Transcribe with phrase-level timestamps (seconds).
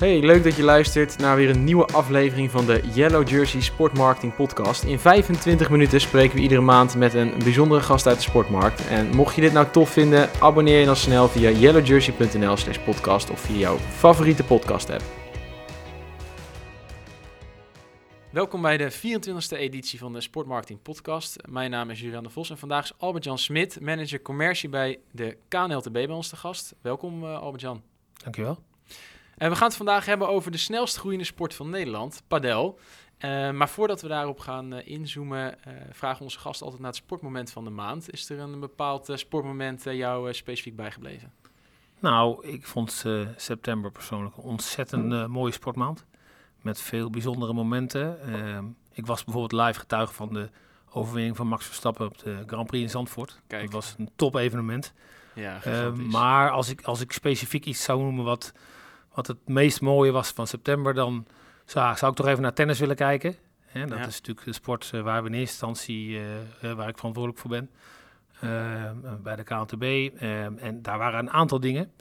[0.00, 4.34] Hey, leuk dat je luistert naar weer een nieuwe aflevering van de Yellow Jersey Sportmarketing
[4.34, 4.82] Podcast.
[4.82, 8.88] In 25 minuten spreken we iedere maand met een bijzondere gast uit de sportmarkt.
[8.88, 13.30] En mocht je dit nou tof vinden, abonneer je dan snel via yellowjersey.nl slash podcast
[13.30, 15.02] of via jouw favoriete podcast app.
[18.30, 21.36] Welkom bij de 24e editie van de Sportmarketing Podcast.
[21.48, 25.36] Mijn naam is Julian de Vos en vandaag is Albert-Jan Smit, manager commercie bij de
[25.48, 26.74] KNLTB bij ons te gast.
[26.80, 27.82] Welkom uh, Albert-Jan.
[28.22, 28.69] Dankjewel.
[29.40, 32.78] En we gaan het vandaag hebben over de snelst groeiende sport van Nederland, padel.
[33.18, 37.00] Uh, maar voordat we daarop gaan uh, inzoomen, uh, vragen onze gasten altijd naar het
[37.00, 38.12] sportmoment van de maand.
[38.12, 41.32] Is er een bepaald sportmoment jou specifiek bijgebleven?
[41.98, 43.04] Nou, ik vond
[43.36, 46.04] september persoonlijk een ontzettend mooie sportmaand.
[46.60, 48.22] Met veel bijzondere momenten.
[48.22, 50.50] Ehm, ik was bijvoorbeeld live getuige van de
[50.90, 53.40] overwinning van Max Verstappen op de Grand Prix in Zandvoort.
[53.46, 53.62] Kijk.
[53.62, 54.92] Dat was een top evenement.
[55.34, 58.52] Ja, ehm, maar als ik, als ik specifiek iets zou noemen wat
[59.14, 61.26] wat het meest mooie was van september, dan
[61.64, 63.36] zou, zou ik toch even naar tennis willen kijken.
[63.66, 66.96] Hè, dat is natuurlijk de sport uh, waar we in eerste instantie, uh, waar ik
[66.96, 67.70] verantwoordelijk voor ben,
[69.22, 70.14] bij de KNTB.
[70.60, 71.92] en daar waren een aantal dingen.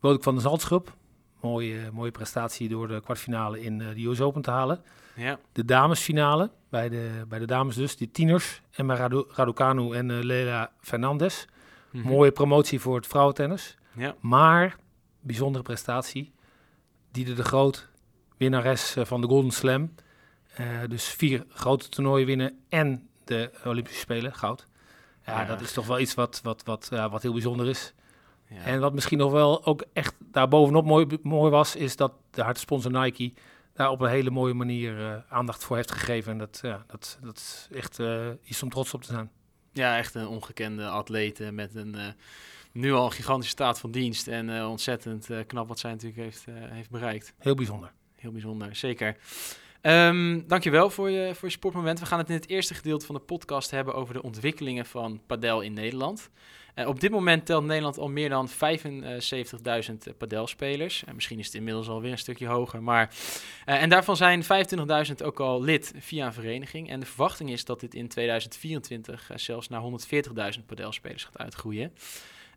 [0.00, 0.94] ik van de Zaltschub,
[1.40, 4.82] mooie, mooie prestatie door de kwartfinale in de US Open te halen.
[5.14, 5.38] Ja.
[5.52, 10.22] De damesfinale, bij de, bij de dames dus, die tieners, Emma Radu, Raducanu en uh,
[10.22, 11.44] Leila Fernandez.
[11.90, 12.08] Mhm.
[12.08, 13.76] Mooie promotie voor het vrouwentennis.
[13.92, 14.14] Ja.
[14.20, 14.76] Maar,
[15.20, 16.32] bijzondere prestatie,
[17.10, 17.88] Diede de Groot,
[18.36, 19.94] winnares eh, van de Golden Slam.
[20.60, 24.66] Uh, dus vier grote toernooien winnen en de Olympische Spelen, goud.
[25.26, 27.94] Ja, dat is toch wel iets wat, wat, wat, wat heel bijzonder is.
[28.48, 28.62] Ja.
[28.62, 32.90] En wat misschien nog wel ook echt daarbovenop mooi, mooi was, is dat de hartsponsor
[32.90, 33.32] Nike
[33.72, 36.32] daar op een hele mooie manier uh, aandacht voor heeft gegeven.
[36.32, 39.30] En dat, ja, dat, dat is echt uh, iets om trots op te zijn.
[39.72, 41.96] Ja, echt een ongekende atleet met een
[42.72, 44.28] nu al een gigantische staat van dienst.
[44.28, 47.34] En uh, ontzettend uh, knap wat zij natuurlijk heeft, uh, heeft bereikt.
[47.38, 47.92] Heel bijzonder.
[48.16, 49.16] Heel bijzonder, zeker.
[49.82, 52.00] Um, dankjewel voor je, voor je sportmoment.
[52.00, 55.20] We gaan het in het eerste gedeelte van de podcast hebben over de ontwikkelingen van
[55.26, 56.30] padel in Nederland.
[56.74, 61.04] Uh, op dit moment telt Nederland al meer dan 75.000 padelspelers.
[61.04, 62.82] En misschien is het inmiddels alweer een stukje hoger.
[62.82, 63.14] Maar,
[63.66, 66.90] uh, en daarvan zijn 25.000 ook al lid via een vereniging.
[66.90, 69.82] En de verwachting is dat dit in 2024 zelfs naar
[70.58, 71.92] 140.000 padelspelers gaat uitgroeien.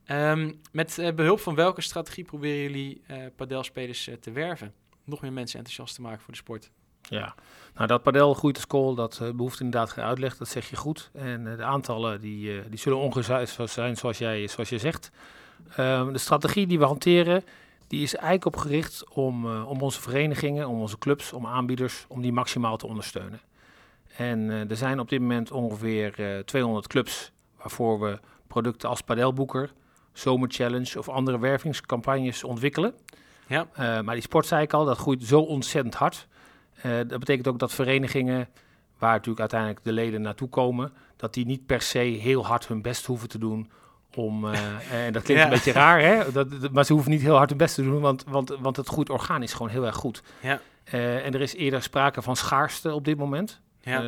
[0.07, 4.73] Um, met uh, behulp van welke strategie proberen jullie uh, padelspelers uh, te werven?
[5.03, 6.71] Nog meer mensen enthousiast te maken voor de sport.
[7.01, 7.35] Ja,
[7.75, 11.09] nou dat padel groeit als kool, dat behoeft inderdaad geen uitleg, dat zeg je goed.
[11.13, 15.11] En de aantallen die, die zullen ongeveer zijn zoals jij, zoals je zegt.
[15.79, 17.43] Um, de strategie die we hanteren,
[17.87, 22.21] die is eigenlijk op gericht om, om onze verenigingen, om onze clubs, om aanbieders, om
[22.21, 23.41] die maximaal te ondersteunen.
[24.17, 29.71] En er zijn op dit moment ongeveer 200 clubs waarvoor we producten als padelboeker,
[30.13, 32.93] zomerchallenge of andere wervingscampagnes ontwikkelen.
[33.47, 33.67] Ja.
[33.79, 36.27] Uh, maar die sport, zei ik al, dat groeit zo ontzettend hard.
[36.85, 38.49] Uh, dat betekent ook dat verenigingen,
[38.97, 42.81] waar natuurlijk uiteindelijk de leden naartoe komen, dat die niet per se heel hard hun
[42.81, 43.71] best hoeven te doen
[44.15, 44.51] om, uh,
[45.05, 46.31] en dat klinkt een beetje raar, hè?
[46.31, 48.87] Dat, maar ze hoeven niet heel hard hun best te doen, want, want, want het
[48.87, 50.23] groeit organisch gewoon heel erg goed.
[50.39, 50.59] Ja.
[50.91, 54.03] en er is eerder sprake van schaarste op dit moment, ja.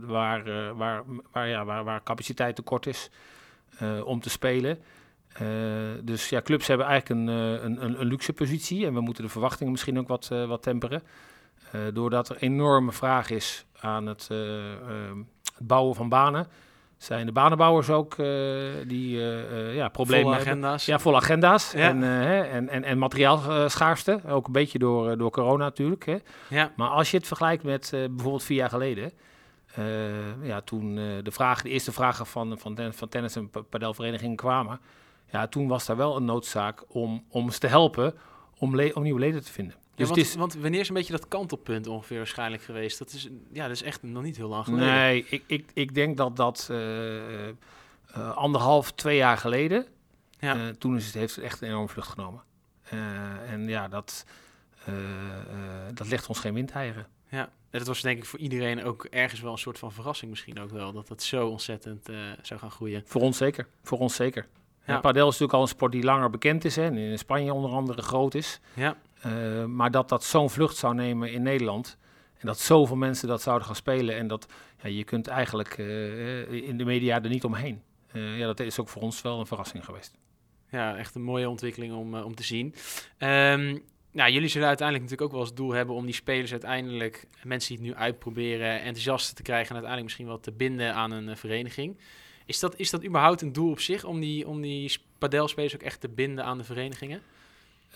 [0.00, 1.02] waar, waar,
[1.32, 3.10] waar, ja, waar, waar capaciteit tekort is
[4.04, 4.78] om te spelen.
[5.42, 5.48] Uh,
[6.02, 9.30] dus ja, clubs hebben eigenlijk een, uh, een, een, luxe positie en we moeten de
[9.30, 11.02] verwachtingen misschien ook wat, uh, wat temperen.
[11.92, 16.46] doordat er enorme vraag is aan het, het, bouwen van banen,
[16.96, 18.16] zijn de banenbouwers ook
[18.86, 19.18] die
[19.74, 20.86] ja, problemen volle agenda's.
[20.86, 21.88] Ja, volle agenda's ja.
[21.88, 26.06] En, en, en, en materiaalschaarste, ook een beetje door, door corona natuurlijk.
[26.06, 26.16] Hè.
[26.48, 26.72] Ja.
[26.76, 29.12] Maar als je het vergelijkt met bijvoorbeeld vier jaar geleden,
[30.42, 34.80] ja, toen de, vraag, de eerste vragen van, van, van tennis- en padelverenigingen kwamen,
[35.30, 38.14] ja, toen was daar wel een noodzaak om, om ze te helpen
[38.58, 39.76] om, om nieuwe leden te vinden.
[39.94, 42.98] Dus want, is, want, wanneer is een beetje dat kantelpunt ongeveer waarschijnlijk geweest?
[42.98, 44.86] Dat is, ja, dat is echt nog niet heel lang geleden.
[44.86, 47.52] Nee, ik, ik, ik denk dat dat uh, uh,
[48.34, 49.86] anderhalf, twee jaar geleden,
[50.38, 50.56] ja.
[50.56, 52.42] uh, toen is het, heeft het echt een enorme vlucht genomen.
[53.46, 54.24] en ja, dat,
[55.94, 57.06] dat legt ons geen windeieren.
[57.28, 60.60] Ja, dat was denk ik voor iedereen ook ergens wel een soort van verrassing misschien
[60.60, 62.08] ook wel, dat dat zo ontzettend
[62.42, 63.02] zou gaan groeien.
[63.06, 64.46] Voor ons zeker, voor ons zeker.
[64.86, 65.00] Ja.
[65.00, 67.70] Padel is natuurlijk al een sport die langer bekend is hè, en in Spanje onder
[67.70, 68.60] andere groot is.
[68.74, 68.96] Ja.
[69.26, 71.98] Uh, maar dat dat zo'n vlucht zou nemen in Nederland
[72.38, 74.46] en dat zoveel mensen dat zouden gaan spelen en dat
[74.82, 77.82] ja, je kunt eigenlijk uh, in de media er niet omheen.
[78.12, 80.18] Uh, ja, dat is ook voor ons wel een verrassing geweest.
[80.70, 82.74] Ja, echt een mooie ontwikkeling om, om te zien.
[83.18, 87.26] Um, nou, jullie zullen uiteindelijk natuurlijk ook wel als doel hebben om die spelers uiteindelijk,
[87.42, 91.10] mensen die het nu uitproberen, enthousiast te krijgen en uiteindelijk misschien wel te binden aan
[91.10, 91.98] een vereniging.
[92.44, 95.82] Is dat, is dat überhaupt een doel op zich om die, om die padelspelers ook
[95.82, 97.22] echt te binden aan de verenigingen?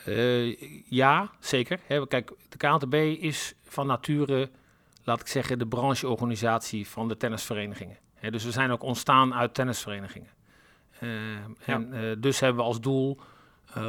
[0.06, 0.56] Uh,
[0.88, 1.78] ja, zeker.
[2.08, 4.50] Kijk, de KNTB is van nature,
[5.04, 7.98] laat ik zeggen, de brancheorganisatie van de tennisverenigingen.
[8.30, 10.30] Dus we zijn ook ontstaan uit tennisverenigingen.
[11.00, 11.10] Uh,
[11.64, 13.20] En dus hebben we als doel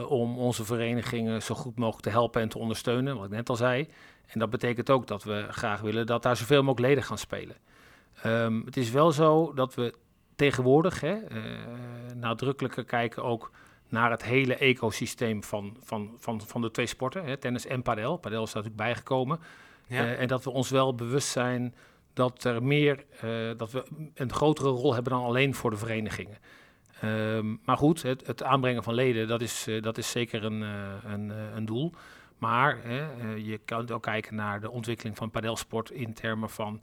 [0.08, 3.56] om onze verenigingen zo goed mogelijk te helpen en te ondersteunen, wat ik net al
[3.56, 3.88] zei.
[4.28, 7.56] En dat betekent ook dat we graag willen dat daar zoveel mogelijk leden gaan spelen.
[8.26, 9.94] Um, het is wel zo dat we
[10.36, 11.18] tegenwoordig hè,
[12.16, 13.52] nadrukkelijker kijken ook
[13.90, 18.18] naar het hele ecosysteem van, van, van, van de twee sporten, hè, tennis en padel.
[18.18, 19.40] Padel is natuurlijk bijgekomen.
[19.88, 20.04] Ja.
[20.04, 21.76] Uh, en dat we ons wel bewust zijn
[22.14, 23.06] dat er meer,
[23.58, 23.84] dat we
[24.14, 26.38] een grotere rol hebben dan alleen voor de verenigingen.
[27.04, 30.62] Um, maar goed, het, het, aanbrengen van leden, dat is, uh, dat is zeker een,
[31.06, 31.94] een, een doel.
[32.38, 32.78] Maar
[33.38, 36.82] je kan ook kijken naar de ontwikkeling van padelsport in termen van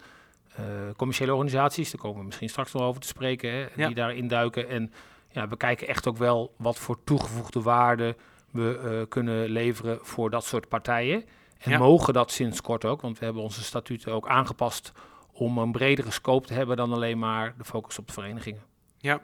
[0.97, 1.91] commerciële organisaties.
[1.91, 3.87] Daar komen we misschien straks nog over te spreken, hè, ja.
[3.87, 4.69] die daarin duiken.
[4.69, 4.93] En
[5.29, 8.17] ja, we kijken echt ook wel wat voor toegevoegde waarde
[8.51, 11.25] we kunnen leveren voor dat soort partijen.
[11.59, 14.93] En mogen dat sinds kort ook, want we hebben onze statuten ook aangepast
[15.33, 18.63] om een bredere scope te hebben dan alleen maar de focus op de verenigingen.
[18.99, 19.21] Ja,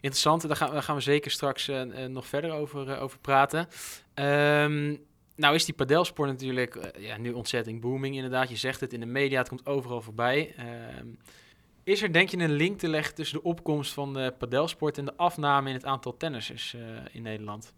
[0.00, 0.48] interessant.
[0.48, 3.68] Daar gaan, daar gaan we zeker straks uh, nog verder over, uh, over praten.
[4.14, 5.06] Um,
[5.36, 8.48] nou is die padelsport natuurlijk ja, nu ontzettend booming inderdaad.
[8.48, 10.54] Je zegt het in de media, het komt overal voorbij.
[10.98, 11.18] Um,
[11.84, 15.04] is er denk je een link te leggen tussen de opkomst van de padelsport en
[15.04, 17.72] de afname in het aantal tennissers uh, in Nederland?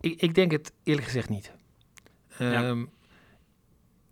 [0.00, 1.52] Ik, ik, denk het eerlijk gezegd niet.
[2.40, 2.90] Um,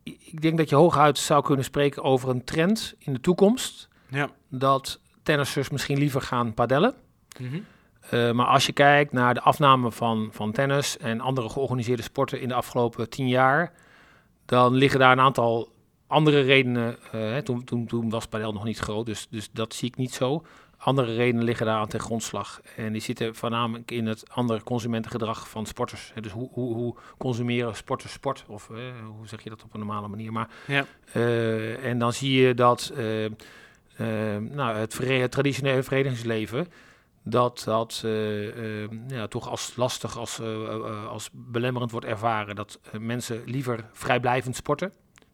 [0.02, 3.88] ik denk dat je hooguit zou kunnen spreken over een trend in de toekomst.
[4.08, 4.30] Ja.
[4.48, 6.94] Dat tennissers misschien liever gaan padellen.
[7.38, 7.64] Mm -hmm.
[8.14, 12.40] uh, maar als je kijkt naar de afname van, van tennis en andere georganiseerde sporten
[12.40, 13.72] in de afgelopen tien jaar,
[14.44, 15.72] dan liggen daar een aantal
[16.06, 19.88] andere redenen, uh, toen, toen, toen was padel nog niet groot, dus, dus dat zie
[19.88, 20.44] ik niet zo.
[20.76, 22.60] Andere redenen liggen daar aan ten grondslag.
[22.76, 26.10] En die zitten voornamelijk in het andere consumentengedrag van sporters.
[26.14, 26.20] Hè.
[26.20, 28.44] Dus hoe, hoe, hoe consumeren sporters sport?
[28.48, 28.78] Of uh,
[29.16, 30.32] hoe zeg je dat op een normale manier?
[30.32, 30.84] Maar, ja.
[31.82, 32.92] en dan zie je dat
[34.38, 36.66] nou, het, het, traditionele verenigingsleven...
[37.22, 38.04] dat dat
[39.08, 40.40] ja, toch als lastig, als,
[41.08, 42.54] als belemmerend wordt ervaren.
[42.54, 44.92] Dat mensen liever vrijblijvend sporten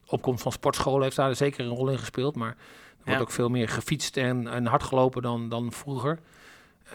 [0.09, 2.37] opkomst van sportscholen heeft daar zeker een rol in gespeeld.
[2.37, 2.57] Maar
[2.99, 6.19] er wordt ook veel meer gefietst en, en hard gelopen dan, dan vroeger.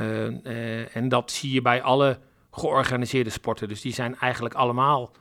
[0.02, 2.20] Uh, uh, en dat zie je bij alle
[2.52, 3.68] georganiseerde sporten.
[3.68, 5.12] Dus die zijn eigenlijk allemaal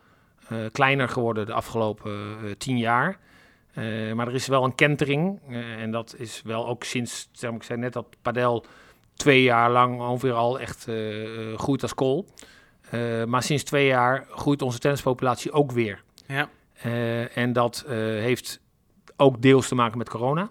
[0.53, 3.19] uh, kleiner geworden de afgelopen tien jaar.
[4.15, 5.41] Maar er is wel een kentering.
[5.79, 8.65] en dat is wel ook sinds, zeg maar, ik zei net dat padel
[9.15, 10.87] twee jaar lang ongeveer al echt
[11.57, 12.27] groeit als kool.
[13.27, 16.03] maar sinds twee jaar groeit onze tennispopulatie ook weer.
[16.27, 16.49] Ja.
[17.35, 18.61] En dat heeft
[19.17, 20.51] ook deels te maken met corona.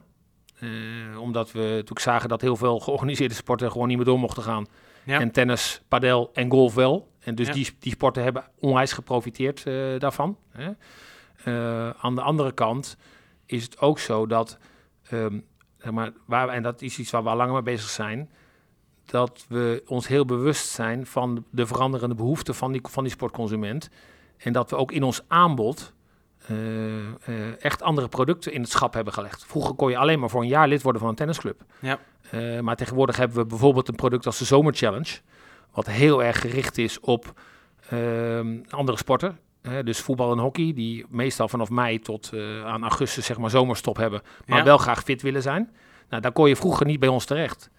[1.20, 4.66] Omdat we natuurlijk zagen dat heel veel georganiseerde sporten gewoon niet meer door mochten gaan.
[5.04, 5.20] Ja.
[5.20, 7.10] En tennis, padel en golf wel.
[7.20, 7.54] En dus ja.
[7.54, 9.64] die, die sporten hebben onwijs geprofiteerd
[9.98, 10.38] daarvan.
[10.50, 10.72] Hè.
[11.98, 12.98] Aan de andere kant
[13.46, 14.58] is het ook zo dat,
[15.12, 15.46] um,
[15.78, 18.30] zeg maar, waar, en dat is iets waar we al langer mee bezig zijn,
[19.06, 23.90] dat we ons heel bewust zijn van de veranderende behoeften van die, van die sportconsument.
[24.38, 25.94] En dat we ook in ons aanbod
[26.52, 29.46] uh, uh, echt andere producten in het schap hebben gelegd.
[29.46, 31.62] Vroeger kon je alleen maar voor een jaar lid worden van een tennisclub.
[31.80, 32.00] Ja.
[32.32, 35.20] Uh, maar tegenwoordig hebben we bijvoorbeeld een product als de Zomer Challenge,
[35.72, 37.42] wat heel erg gericht is op
[37.90, 39.40] ehm, andere sporten.
[39.84, 42.32] Dus voetbal en hockey, die meestal vanaf mei tot
[42.66, 44.64] aan augustus zeg maar zomerstop hebben, maar ja.
[44.64, 45.70] wel graag fit willen zijn.
[46.10, 47.70] Nou, daar kon je vroeger niet bij ons terecht.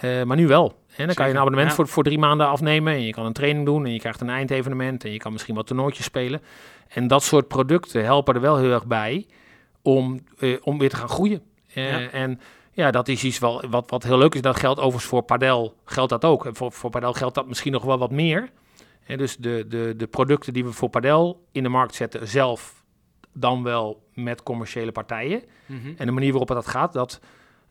[0.00, 0.78] maar nu wel.
[0.96, 1.74] En dan kan je een abonnement ja.
[1.74, 2.92] voor, voor drie maanden afnemen.
[2.92, 3.84] En je kan een training doen.
[3.84, 5.04] En je krijgt een eindevenement.
[5.04, 6.42] En je kan misschien wat toernooitjes spelen.
[6.88, 9.26] En dat soort producten helpen er wel heel erg bij
[9.82, 11.42] om, eh, om weer te gaan groeien.
[11.66, 12.10] Ja.
[12.10, 12.40] En
[12.72, 14.40] ja, dat is iets wel, wat, wat heel leuk is.
[14.40, 16.46] Dat geldt overigens voor Padel, geldt dat ook.
[16.46, 18.50] En voor, voor Padel geldt dat misschien nog wel wat meer.
[19.06, 22.84] Dus de, de, de producten die we voor Padel in de markt zetten, zelf
[23.32, 25.42] dan wel met commerciële partijen.
[25.66, 25.94] Mm -hmm.
[25.96, 27.20] En de manier waarop dat gaat, dat,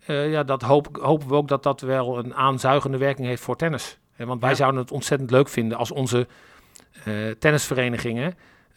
[0.08, 3.56] uh, ja, dat hoop, hopen we ook dat dat wel een aanzuigende werking heeft voor
[3.56, 3.98] tennis.
[4.18, 4.56] want wij ja.
[4.56, 6.28] zouden het ontzettend leuk vinden als onze
[7.08, 8.34] uh, tennisverenigingen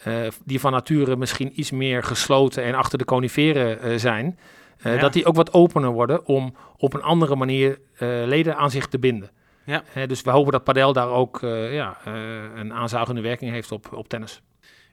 [0.06, 4.38] uh, die van nature misschien iets meer gesloten en achter de coniferen zijn,
[4.78, 4.96] ja.
[4.96, 7.78] dat die ook wat opener worden om op een andere manier
[8.26, 9.30] leden aan zich te binden.
[9.68, 10.06] Ja.
[10.06, 12.06] dus we hopen dat padel daar ook ja,
[12.54, 14.42] een aanzuigende werking heeft op, op tennis.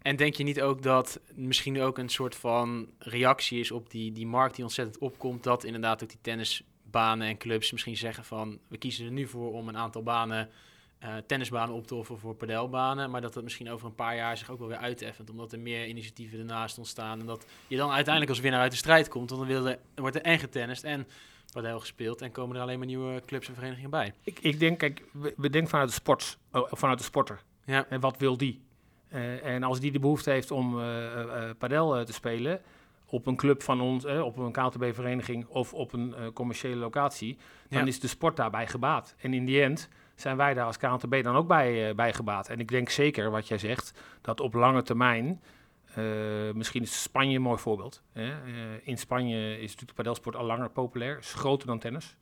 [0.02, 4.12] En denk je niet ook dat misschien ook een soort van reactie is op die,
[4.12, 8.60] die markt die ontzettend opkomt, dat inderdaad ook die tennisbanen en clubs misschien zeggen van
[8.68, 10.50] we kiezen er nu voor om een aantal banen
[11.04, 13.10] uh, tennisbanen op te offeren voor padelbanen.
[13.10, 15.30] Maar dat dat misschien over een paar jaar zich ook wel weer uiteffent.
[15.30, 17.20] Omdat er meer initiatieven ernaast ontstaan.
[17.20, 19.30] En dat je dan uiteindelijk als winnaar uit de strijd komt.
[19.30, 21.08] Want dan wordt er en getennist en
[21.62, 22.22] padel gespeeld.
[22.22, 24.14] En komen er alleen maar nieuwe clubs en verenigingen bij.
[24.24, 27.42] Ik, ik denk, kijk, we, we denken vanuit de sport, oh, vanuit de sporter.
[27.66, 27.86] Ja.
[27.90, 28.62] En wat wil die?
[29.08, 32.62] Eh, en als die de behoefte heeft om eh, padel te spelen
[33.06, 37.38] op een club van ons, op een KTB-vereniging of op een commerciële locatie,
[37.70, 37.86] dan Ja.
[37.88, 39.16] is de sport daarbij gebaat.
[39.18, 42.50] En in die end zijn wij daar als KNTB dan ook bij, bij gebaat.
[42.50, 45.42] En ik denk zeker wat jij zegt, dat op lange termijn,
[45.96, 48.02] eh, misschien is Spanje een mooi voorbeeld.
[48.14, 48.30] Hè?
[48.30, 48.34] Eh,
[48.84, 52.16] in Spanje is natuurlijk de padelsport al langer populair, is groter dan tennis.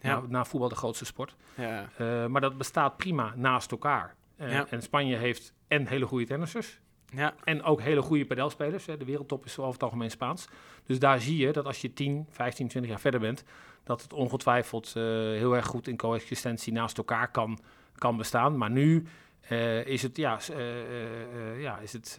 [0.00, 0.20] Ja.
[0.20, 1.36] Na, na voetbal de grootste sport.
[1.54, 1.88] Ja.
[1.96, 4.14] Eh, maar dat bestaat prima naast elkaar.
[4.38, 4.66] Ja.
[4.70, 6.80] En Spanje heeft en hele goede tennissers
[7.14, 7.34] Ja.
[7.44, 8.86] en ook hele goede padelspelers.
[8.86, 8.96] Hè.
[8.96, 10.48] De wereldtop is over het algemeen Spaans.
[10.86, 13.44] Dus daar zie je dat als je 10, 15, 20 jaar verder bent,
[13.84, 17.58] dat het ongetwijfeld heel erg goed in coexistentie naast elkaar kan,
[17.94, 18.56] kan bestaan.
[18.58, 19.06] Maar nu
[19.40, 22.18] eh, is het, ja, eh, eh, ja, is het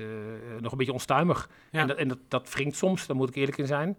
[0.60, 1.50] nog een beetje onstuimig.
[1.72, 1.80] Ja.
[1.80, 3.98] En, dat, en dat, dat wringt soms, daar moet ik eerlijk in zijn.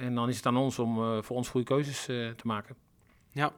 [0.00, 2.76] En dan is het aan ons om voor ons goede keuzes te maken.
[3.32, 3.52] Ja.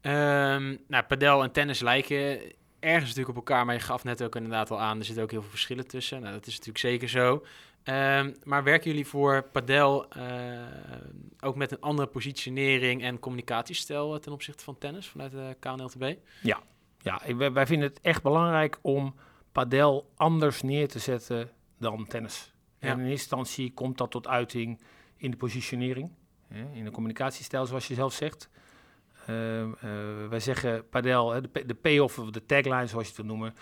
[0.00, 2.40] Ehm, nou, padel en tennis lijken
[2.80, 5.30] ergens natuurlijk op elkaar, maar je gaf net ook inderdaad al aan, er zitten ook
[5.30, 6.20] heel veel verschillen tussen.
[6.20, 7.44] Nou, dat is natuurlijk zeker zo.
[7.82, 10.08] Ehm, maar werken jullie voor padel
[11.40, 16.14] ook met een andere positionering en communicatiestijl ten opzichte van tennis vanuit de KNLTB?
[16.42, 16.62] Ja,
[17.24, 19.14] ik- wij, vinden het echt belangrijk om
[19.52, 22.52] padel anders neer te zetten dan tennis.
[22.78, 22.88] Ja.
[22.88, 24.80] En in eerste instantie komt dat tot uiting
[25.16, 26.10] in de positionering,
[26.72, 28.48] in de communicatiestijl, zoals je zelf zegt.
[29.26, 29.90] Ehm, eh,
[30.28, 33.54] wij zeggen padel, de, de payoff of de tagline, zoals je het wil noemen,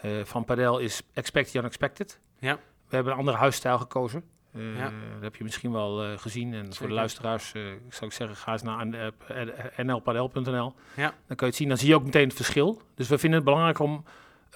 [0.00, 2.20] eh, van padel is expect the unexpected.
[2.38, 2.54] Ja.
[2.88, 4.24] We hebben een andere huisstijl gekozen.
[4.56, 4.90] Eh, Ja.
[5.12, 6.54] Dat heb je misschien wel eh, gezien.
[6.54, 8.86] En voor de luisteraars eh, zou ik zeggen, ga eens naar
[9.76, 10.74] nlpadel.nl.
[10.96, 11.14] Ja.
[11.26, 11.68] Dan kun je het zien.
[11.68, 12.82] Dan zie je ook meteen het verschil.
[12.94, 14.04] Dus we vinden het belangrijk om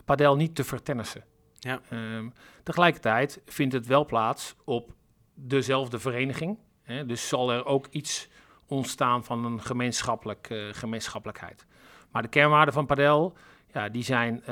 [0.04, 1.24] padel niet te vertennissen.
[1.58, 1.80] Ja.
[1.88, 2.28] Ehm,
[2.62, 4.92] tegelijkertijd vindt het wel plaats op
[5.34, 6.58] dezelfde vereniging.
[6.82, 7.06] Hè?
[7.06, 8.28] Dus zal er ook iets
[8.66, 11.66] ontstaan van een gemeenschappelijk, gemeenschappelijkheid.
[12.10, 13.36] Maar de kernwaarden van padel,
[13.72, 14.42] ja, die zijn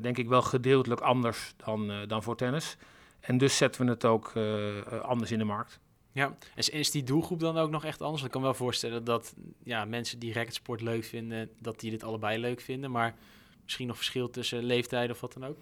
[0.00, 2.76] denk ik wel gedeeltelijk anders dan, dan voor tennis.
[3.20, 5.80] En dus zetten we het ook eh, eh, anders in de markt.
[6.12, 8.22] Ja, en is, die doelgroep dan ook nog echt anders?
[8.22, 12.02] Ik kan me wel voorstellen dat ja, mensen die racketsport leuk vinden, dat die dit
[12.02, 13.14] allebei leuk vinden, maar
[13.62, 15.58] misschien nog verschil tussen leeftijden of wat dan ook.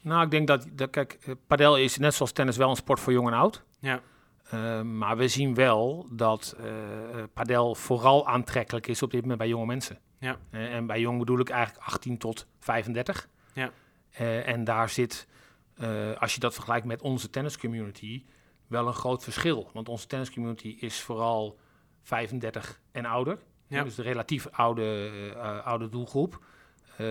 [0.00, 3.00] Nou, ik denk dat, dat kijk, eh, padel is net zoals tennis wel een sport
[3.00, 3.62] voor jong en oud.
[3.78, 4.00] Ja.
[4.82, 6.56] Maar we zien wel dat
[7.32, 9.98] padel vooral aantrekkelijk is op dit moment bij jonge mensen.
[10.18, 10.38] Ja.
[10.50, 13.28] En bij jong bedoel ik eigenlijk 18 tot 35.
[13.52, 13.70] Ja.
[14.44, 15.26] En daar zit,
[15.76, 18.24] eh, als je dat vergelijkt met onze tenniscommunity,
[18.66, 19.70] wel een groot verschil.
[19.72, 21.58] Want onze tenniscommunity is vooral
[22.02, 23.38] 35 en ouder.
[23.66, 23.84] Ja.
[23.84, 26.44] Dus de relatief oude, eh, oude doelgroep.
[26.96, 27.06] Eh,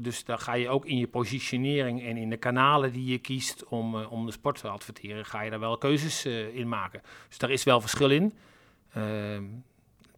[0.00, 3.64] dus daar ga je ook in je positionering en in de kanalen die je kiest
[3.64, 7.02] om, om de sport te adverteren, ga je daar wel keuzes in maken.
[7.28, 8.32] Dus daar is wel verschil in.
[8.92, 9.44] Ehm,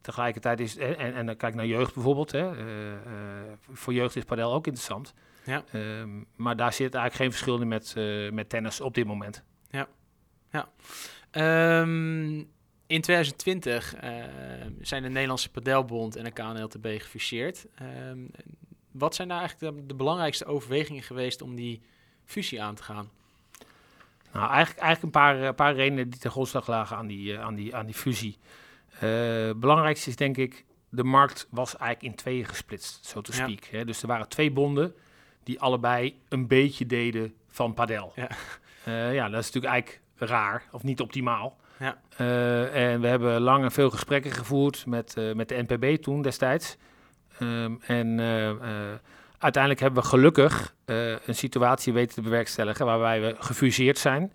[0.00, 2.32] tegelijkertijd is, en, en, dan kijk naar jeugd bijvoorbeeld.
[2.32, 2.50] Hè,
[3.72, 5.14] voor jeugd is padel ook interessant.
[5.44, 5.64] Ja.
[5.72, 9.42] Ehm, maar daar zit eigenlijk geen verschil in met, eh, met tennis op dit moment.
[11.30, 12.38] Ehm,
[12.86, 14.12] in 2020 eh,
[14.80, 17.66] zijn de Nederlandse Padelbond en de KNLTB gefuseerd.
[17.74, 18.18] Ehm,
[18.90, 21.82] wat zijn nou eigenlijk de, de belangrijkste overwegingen geweest om die
[22.24, 23.10] fusie aan te gaan?
[24.32, 27.54] Nou, eigenlijk, eigenlijk een paar, eh, paar redenen die ten grondslag lagen aan die, aan
[27.54, 28.38] die, aan die fusie.
[29.56, 33.44] Belangrijkste is denk ik, de markt was eigenlijk in tweeën gesplitst, zo te Ja.
[33.46, 33.64] speak.
[33.64, 33.84] Hè?
[33.84, 34.94] Dus er waren twee bonden
[35.42, 38.12] die allebei een beetje deden van padel.
[38.14, 38.28] Ja.
[38.84, 41.56] Eh, ja, dat is natuurlijk eigenlijk raar, of niet optimaal.
[41.78, 42.00] Ja.
[42.16, 46.22] Eh, en we hebben lang en veel gesprekken gevoerd met, eh, met de NPB toen
[46.22, 46.76] destijds.
[47.38, 48.20] Ehm, en
[49.38, 54.32] uiteindelijk hebben we gelukkig een situatie weten te bewerkstelligen waarbij we gefuseerd zijn.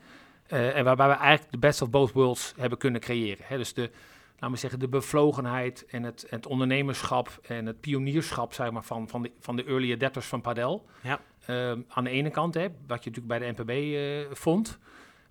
[0.47, 3.45] en waarbij we eigenlijk de best of both worlds hebben kunnen creëren.
[3.47, 3.57] Hè?
[3.57, 3.91] Dus de,
[4.35, 9.09] laten we zeggen, de bevlogenheid en het, het ondernemerschap en het pionierschap zeg maar, van,
[9.09, 10.85] van, de, van de early adapters van Padel.
[11.01, 11.19] Ja.
[11.45, 14.79] Ehm, aan de ene kant, hè, wat je natuurlijk bij de NPB eh, vond.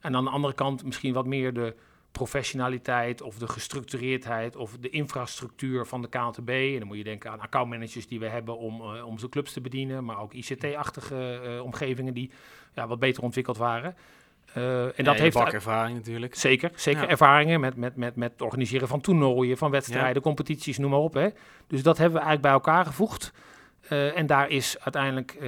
[0.00, 1.74] En aan de andere kant misschien wat meer de
[2.12, 6.48] professionaliteit of de gestructureerdheid of de infrastructuur van de KNTB.
[6.48, 9.52] En dan moet je denken aan accountmanagers die we hebben om, eh, om zo'n clubs
[9.52, 12.30] te bedienen, maar ook ICT-achtige eh, omgevingen die
[12.74, 13.96] ja, wat beter ontwikkeld waren.
[14.54, 16.34] Eh, en dat heeft bakervaring natuurlijk.
[16.34, 17.08] Zeker, zeker Ja.
[17.08, 21.14] ervaringen met, met, met, met het organiseren van toernooien, van wedstrijden, competities, noem maar op.
[21.14, 21.28] Hè.
[21.66, 23.32] Dus dat hebben we eigenlijk bij elkaar gevoegd.
[23.88, 25.40] Eh, en daar is uiteindelijk eh,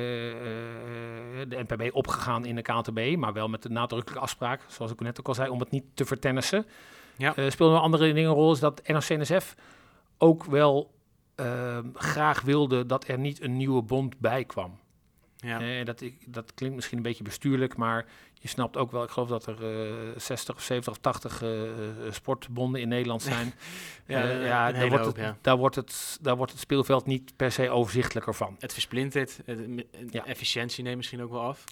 [1.49, 5.19] de NPB opgegaan in de KNTB, maar wel met de nadrukkelijke afspraak, zoals ik net
[5.21, 6.67] ook al zei, om het niet te vertennissen.
[7.17, 7.31] Ja.
[7.49, 9.55] Speelden nog andere dingen een rol, is dat NOC-NSF
[10.19, 10.95] ook wel
[11.95, 14.79] graag wilde dat er niet een nieuwe bond bij kwam.
[15.47, 15.61] Ja.
[15.61, 19.29] Eh, dat, dat klinkt misschien een beetje bestuurlijk, maar je snapt ook wel, ik geloof
[19.29, 21.69] dat er eh 60 of 70 of 80 eh, eh,
[22.11, 23.55] sportbonden in Nederland zijn.
[24.07, 25.37] Ja, Eh, ja, daar, wordt hoop, het, ja.
[25.41, 28.57] daar, wordt het, daar wordt het speelveld niet per se overzichtelijker van.
[28.59, 29.41] Het versplintert,
[30.11, 30.25] Ja.
[30.27, 31.65] efficiëntie neemt misschien ook wel af.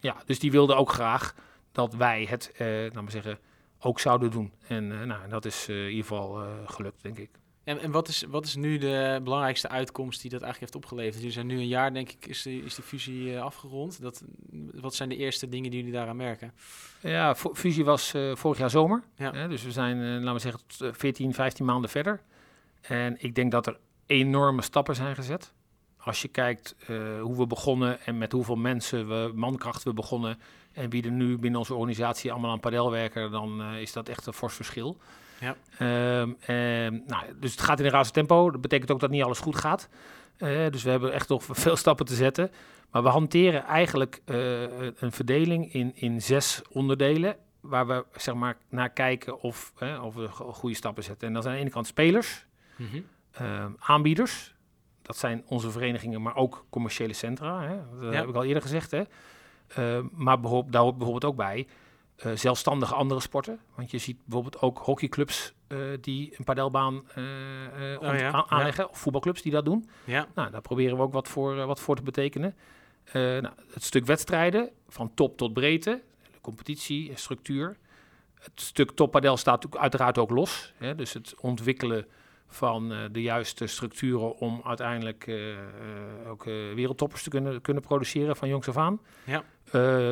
[0.00, 1.34] Ja, dus die wilden ook graag
[1.72, 3.38] dat wij het, eh nou maar zeggen,
[3.80, 4.52] ook zouden doen.
[4.66, 7.30] En eh, nou, dat is eh, in ieder geval eh, gelukt, denk ik.
[7.64, 11.16] En, en wat, is, wat is nu de belangrijkste uitkomst die dat eigenlijk heeft opgeleverd?
[11.16, 14.00] Jullie zijn nu een jaar, denk ik, is, die- is die fusie eh, afgerond.
[14.02, 14.24] Dat,
[14.72, 16.52] wat zijn de eerste dingen die jullie daaraan merken?
[17.00, 19.02] Ja, fu- fusie was eh, vorig jaar zomer.
[19.16, 19.32] Ja.
[19.32, 22.20] Hè, dus we zijn, eh, laten we zeggen, tot, eh, 14, 15 maanden verder.
[22.80, 25.52] En ik denk dat er enorme stappen zijn gezet.
[25.96, 26.74] Als je kijkt
[27.20, 30.38] hoe we begonnen en met hoeveel mensen, we, mankracht we begonnen...
[30.72, 33.30] en wie er nu binnen onze organisatie allemaal aan padel werken...
[33.30, 34.96] dan is dat echt een fors verschil.
[35.42, 35.56] Ja.
[35.78, 38.50] Ehm, ehm, nou, dus het gaat in een razend tempo.
[38.50, 39.88] Dat betekent ook dat niet alles goed gaat.
[40.36, 42.50] Eh, dus we hebben echt nog veel stappen te zetten.
[42.90, 44.62] Maar we hanteren eigenlijk eh,
[44.96, 47.36] een verdeling in, in zes onderdelen.
[47.60, 49.72] Waar we zeg maar, naar kijken of,
[50.02, 51.28] of we go- goede stappen zetten.
[51.28, 52.46] En dat zijn aan de ene kant spelers,
[52.76, 53.00] Mhm.
[53.30, 54.54] eh, aanbieders.
[55.02, 57.60] Dat zijn onze verenigingen, maar ook commerciële centra.
[57.62, 57.76] Hè?
[58.00, 58.18] Dat Ja.
[58.18, 58.90] heb ik al eerder gezegd.
[58.90, 59.02] Hè?
[60.12, 61.66] Maar daar hoort bijvoorbeeld ook bij
[62.22, 63.60] eh, zelfstandige andere sporten.
[63.74, 67.22] Want je ziet bijvoorbeeld ook hockeyclubs eh, die een padelbaan eh,
[67.98, 68.46] Oh ja, ja.
[68.48, 68.90] aanleggen.
[68.90, 69.88] Of voetbalclubs die dat doen.
[70.04, 72.56] Ja, Nou, daar proberen we ook wat voor, wat voor te betekenen.
[73.12, 76.02] Nou, het stuk wedstrijden, van top tot breedte,
[76.32, 77.76] de competitie, structuur.
[78.38, 80.72] Het stuk toppadel staat uiteraard ook los.
[80.76, 82.06] Hè, dus het ontwikkelen
[82.46, 85.30] van de juiste structuren om uiteindelijk
[86.26, 89.00] ook wereldtoppers te kunnen, kunnen produceren van jongs af aan.
[89.24, 89.44] Ja.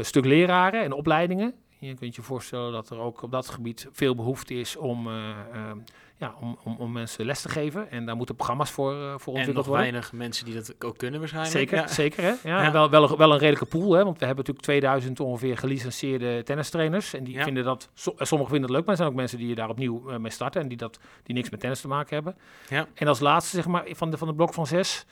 [0.02, 1.55] Stuk leraren en opleidingen.
[1.80, 5.28] Je kunt je voorstellen dat er ook op dat gebied veel behoefte is om, eh,
[5.52, 5.70] eh,
[6.16, 7.90] ja, om, om, om mensen les te geven.
[7.90, 9.82] En daar moeten programma's voor, eh, voor en ontwikkeld nog worden.
[9.82, 11.56] weinig mensen die dat ook kunnen waarschijnlijk.
[11.56, 11.87] Zeker, Ja.
[11.87, 12.28] zeker hè?
[12.28, 12.62] Ja, Ja.
[12.64, 14.04] en Wel, wel, wel een redelijke pool, hè?
[14.04, 17.14] want we hebben natuurlijk 2000 ongeveer gelicenseerde tennistrainers.
[17.14, 17.42] En die Ja.
[17.44, 20.18] vinden dat, so- sommigen vinden het leuk, maar er zijn ook mensen die daar opnieuw
[20.18, 22.37] mee starten en die, dat, die niks met tennis te maken hebben.
[22.68, 22.87] Ja.
[22.94, 25.06] En als laatste, zeg maar, van de, van de blok van zes,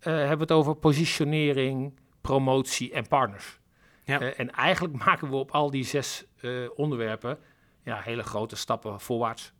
[0.00, 3.58] hebben we het over positionering, promotie en partners.
[4.04, 4.20] Ja.
[4.20, 7.38] Eh, en eigenlijk maken we op al die zes eh, onderwerpen
[7.84, 9.52] ja, hele grote stappen voorwaarts.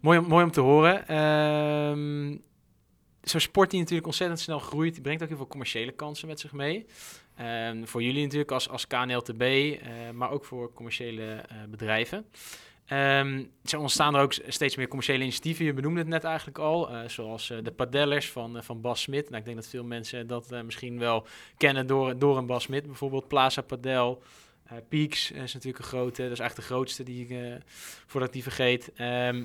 [0.00, 1.08] Mooi, om- mooi om te horen.
[1.08, 2.36] Ehm,
[3.22, 6.40] Zo'n sport die natuurlijk ontzettend snel groeit, die brengt ook heel veel commerciële kansen met
[6.40, 6.86] zich mee.
[7.36, 12.26] Ehm, voor jullie natuurlijk als, als KNLTB, eh, maar ook voor commerciële bedrijven.
[12.86, 15.64] Ehm zo ontstaan er ook steeds meer commerciële initiatieven.
[15.64, 19.02] Je benoemde het net eigenlijk al, eh, zoals eh, de padellers van, eh, van Bas
[19.02, 19.24] Smit.
[19.24, 22.86] Nou, ik denk dat veel mensen dat misschien wel kennen door, door een Bas Smit.
[22.86, 24.22] Bijvoorbeeld Plaza Padel,
[24.88, 27.62] Peaks is natuurlijk een grote, dat is eigenlijk de grootste die ik,
[28.06, 28.92] voordat ik die vergeet.
[28.92, 29.44] Ehm,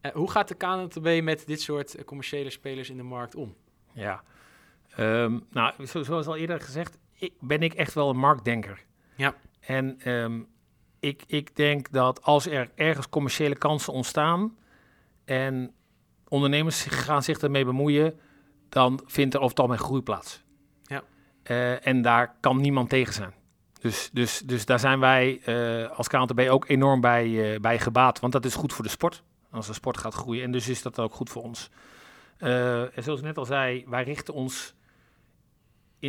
[0.00, 3.54] eh, hoe gaat de KNLTB met dit soort commerciële spelers in de markt om?
[3.92, 4.22] Ja,
[4.96, 8.84] Ehm, nou, zo, zoals al eerder gezegd, ik, ben ik echt wel een marktdenker.
[9.16, 9.34] Ja.
[9.60, 9.98] En
[11.04, 14.56] ik, ik denk dat als er ergens commerciële kansen ontstaan
[15.24, 15.72] en
[16.28, 18.20] ondernemers zich- gaan zich ermee bemoeien,
[18.68, 20.42] dan vindt er over het algemeen groei plaats.
[20.82, 21.02] Ja.
[21.42, 23.32] Eh, en daar kan niemand tegen zijn.
[23.80, 28.20] Dus, dus, dus daar zijn wij eh, als KNTB ook enorm bij, eh, bij gebaat,
[28.20, 29.22] want dat is goed voor de sport.
[29.50, 31.70] Als de sport gaat groeien en dus is dat ook goed voor ons.
[32.38, 34.74] En zoals ik net al zei, wij richten ons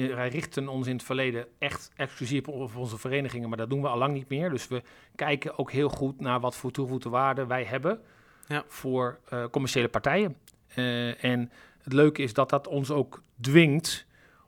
[0.02, 3.88] wij richten ons in het verleden echt exclusief op, onze verenigingen, maar dat doen we
[3.88, 4.50] al lang niet meer.
[4.50, 4.82] Dus we
[5.16, 8.02] kijken ook heel goed naar wat voor toegevoegde waarde wij hebben
[8.48, 8.64] Ja.
[8.68, 10.36] voor eh, commerciële partijen.
[10.68, 14.06] Eh, en het leuke is dat dat ons ook dwingt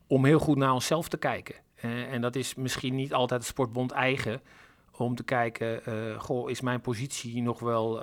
[0.07, 1.55] om heel goed naar onszelf te kijken.
[1.75, 4.41] Eh, en dat is misschien niet altijd de sportbond eigen,
[4.97, 5.81] om te kijken,
[6.19, 8.01] goh, is mijn positie nog wel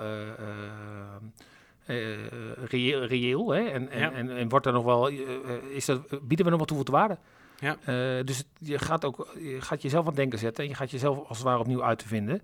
[2.65, 3.63] reëel, reëel hè?
[3.63, 4.11] En, en, Ja.
[4.11, 5.07] en, en wordt er nog wel,
[5.69, 7.17] is dat, bieden we nog wat toegevoegde waarde?
[7.65, 9.27] Eh, dus je gaat ook,
[9.59, 11.99] gaat jezelf aan het denken zetten en je gaat jezelf als het ware opnieuw uit
[11.99, 12.41] te vinden.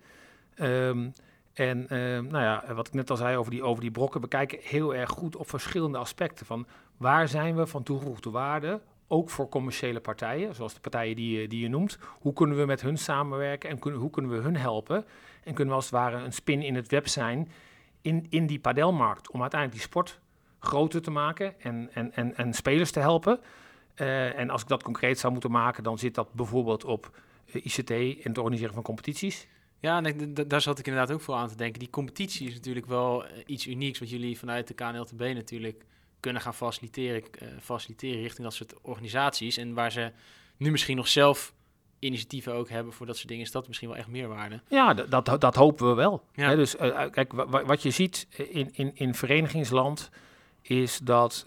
[0.55, 1.09] Ehm,
[1.53, 4.27] en ehm, nou ja, wat ik net al zei over die, over die brokken, we
[4.27, 9.29] kijken heel erg goed op verschillende aspecten van waar zijn we van toegevoegde waarde, ook
[9.29, 11.97] voor commerciële partijen, zoals de partijen die, die je noemt.
[12.19, 15.05] Hoe kunnen we met hun samenwerken en hoe kunnen we hun helpen?
[15.43, 17.51] En kunnen we als het ware een spin in het web zijn
[18.01, 20.19] in, in die padelmarkt, om uiteindelijk die sport
[20.59, 23.39] groter te maken en, en, en, en spelers te helpen.
[24.01, 27.65] Eh, en als ik dat concreet zou moeten maken, dan zit dat bijvoorbeeld op eh,
[27.65, 29.47] ICT en het organiseren van competities.
[29.79, 30.01] Ja,
[30.47, 31.79] daar zat ik inderdaad ook voor aan te denken.
[31.79, 35.85] Die competitie is natuurlijk wel eh, iets unieks, wat jullie vanuit de KNLTB natuurlijk
[36.19, 37.23] kunnen gaan faciliteren,
[37.61, 39.57] faciliteren richting dat soort organisaties.
[39.57, 40.11] En waar ze
[40.57, 41.53] nu misschien nog zelf
[41.99, 44.61] initiatieven ook hebben voor dat soort dingen, is dat misschien wel echt meerwaarde.
[44.67, 46.23] Ja, dat, dat hopen we wel.
[46.33, 46.55] Ja.
[46.55, 46.75] Dus
[47.11, 50.09] kijk, wa- wa- wat je ziet in, in, in verenigingsland
[50.61, 51.45] is dat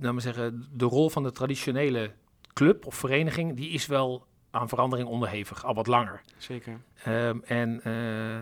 [0.00, 2.10] maar zeggen, de rol van de traditionele
[2.52, 6.20] club of vereniging, die is wel aan verandering onderhevig, al wat langer.
[6.36, 6.80] Zeker.
[7.04, 7.92] Ehm, en eh,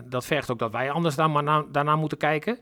[0.09, 2.59] dat vergt ook dat wij anders daar maar na- daarna moeten kijken.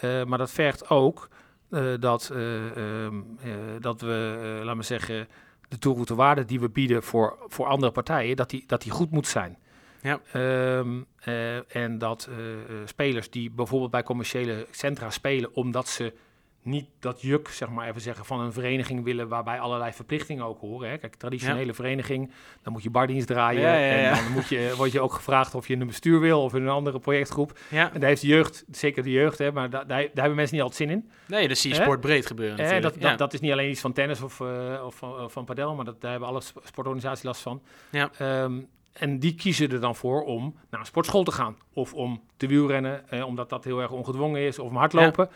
[0.00, 1.28] Eh, maar dat vergt ook
[1.70, 5.28] eh, dat, eh, ehm, eh, dat we, laten we zeggen,
[5.68, 9.10] de toegevoegde waarde die we bieden voor, voor andere partijen, dat die, dat die goed
[9.10, 9.58] moet zijn.
[10.02, 10.20] Ja.
[10.32, 12.28] Ehm, eh, en dat
[12.84, 16.12] spelers die bijvoorbeeld bij commerciële centra spelen, omdat ze
[16.64, 20.60] niet dat juk, zeg maar even zeggen, van een vereniging willen waarbij allerlei verplichtingen ook
[20.60, 20.90] horen.
[20.90, 20.96] Hè.
[20.98, 22.30] Kijk, traditionele vereniging,
[22.62, 25.66] dan moet je bardienst draaien Ja, en dan moet je, word je ook gevraagd of
[25.66, 27.58] je in een bestuur wil of in een andere projectgroep.
[27.70, 27.92] Ja.
[27.92, 30.54] En daar heeft de jeugd, zeker de jeugd, hè, maar da- daar, daar hebben mensen
[30.56, 31.10] niet altijd zin in.
[31.26, 31.82] Nee, dat zie je Hè?
[31.82, 32.94] sportbreed gebeuren Eh, natuurlijk.
[32.94, 35.44] dat, dat, dat is niet alleen iets van tennis of, eh, of van, uh, van
[35.44, 37.62] padel, maar dat, daar hebben alle sp- sportorganisaties last van.
[37.90, 38.10] Ja.
[38.18, 38.60] Ehm,
[38.92, 41.56] en die kiezen er dan voor om naar een sportschool te gaan.
[41.72, 44.58] Of om te wielrennen, eh, omdat dat heel erg ongedwongen is.
[44.58, 45.28] Of om hardlopen.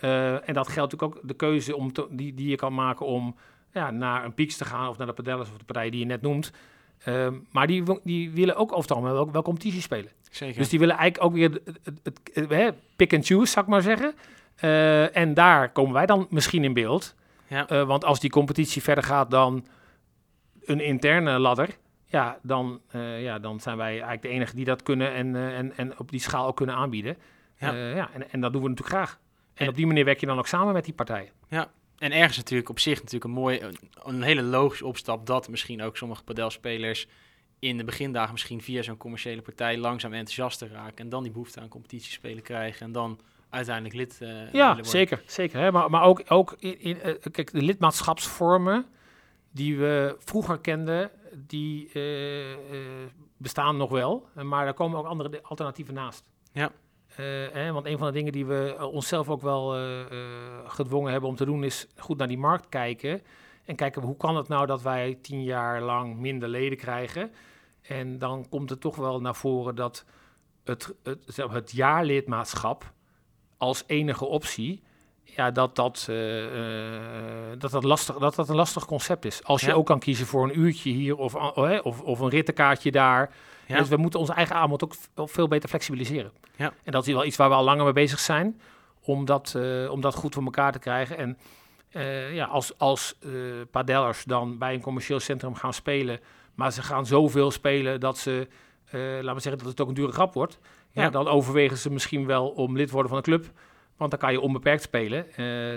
[0.00, 3.06] Eh, en dat geldt natuurlijk ook de keuze om te- die, die je kan maken
[3.06, 3.36] om
[3.72, 4.88] ja, naar een Pieks te gaan.
[4.88, 6.52] Of naar de padellers of de partijen die je net noemt.
[7.04, 10.10] Ehm, maar die, die willen ook over het algemeen wel, wel competitie spelen.
[10.30, 10.58] Zeker.
[10.58, 13.64] Dus die willen eigenlijk ook weer het, het, het- het- hè, pick and choose, zou
[13.64, 14.14] ik maar zeggen.
[14.56, 17.14] Eh, en daar komen wij dan misschien in beeld.
[17.46, 17.68] Ja.
[17.68, 19.66] Eh, want als die competitie verder gaat dan
[20.64, 21.68] een interne ladder,
[22.04, 22.80] ja, dan,
[23.18, 26.20] ja, dan zijn wij eigenlijk de enige die dat kunnen en, en, en op die
[26.20, 27.16] schaal ook kunnen aanbieden.
[27.58, 27.72] Ja.
[27.74, 27.94] Ja.
[27.94, 29.18] ja, en, en dat doen we natuurlijk graag.
[29.54, 31.30] En, En- op die manier werk je dan ook samen met die partijen.
[31.98, 33.60] En ergens natuurlijk op zich natuurlijk een mooi,
[34.02, 37.06] een, hele logische opstap dat misschien ook sommige padelspelers
[37.58, 41.60] in de begindagen misschien via zo'n commerciële partij langzaam enthousiaster raken en dan die behoefte
[41.60, 45.22] aan competitiespelen krijgen en dan uiteindelijk lid eh, Ja, zeker.
[45.26, 45.72] zeker hè?
[45.72, 48.86] Maar, maar ook, ook in, in, eh, kijk, de lidmaatschapsvormen
[49.50, 51.10] die we vroeger kenden,
[51.46, 52.56] die eh,
[53.36, 54.28] bestaan nog wel.
[54.42, 56.28] Maar er komen ook andere de- alternatieven naast.
[56.52, 56.72] Ja.
[57.20, 59.82] Eh, hè, want een van de dingen die we eh, onszelf ook wel eh,
[60.66, 63.22] gedwongen hebben om te doen, is goed naar die markt kijken.
[63.64, 67.32] En kijken hoe kan het nou dat wij tien jaar lang minder leden krijgen.
[67.82, 70.04] En dan komt het toch wel naar voren dat
[70.64, 72.92] het, het, het jaarlidmaatschap
[73.56, 74.82] als enige optie,
[75.22, 76.04] ja, dat dat,
[77.58, 79.44] dat, dat, lastig, dat dat een lastig concept is.
[79.44, 79.72] Als je Ja.
[79.72, 81.34] ook kan kiezen voor een uurtje hier of,
[81.82, 83.34] of, of een rittenkaartje daar.
[83.70, 83.78] Ja.
[83.78, 86.32] Dus we moeten onze eigen aanbod ook veel beter flexibiliseren.
[86.56, 86.72] Ja.
[86.84, 88.60] En dat is wel iets waar we al langer mee bezig zijn,
[89.00, 91.16] om dat, eh, om dat goed voor elkaar te krijgen.
[91.16, 91.38] En
[91.90, 93.30] eh, ja, als, als eh
[93.70, 96.20] padellers dan bij een commercieel centrum gaan spelen,
[96.54, 98.48] maar ze gaan zoveel spelen dat ze,
[98.92, 100.58] laten we zeggen dat het ook een dure grap wordt,
[100.90, 101.02] ja.
[101.02, 101.10] Ja.
[101.10, 103.50] dan overwegen ze misschien wel om lid worden van een club.
[103.96, 105.26] Want dan kan je onbeperkt spelen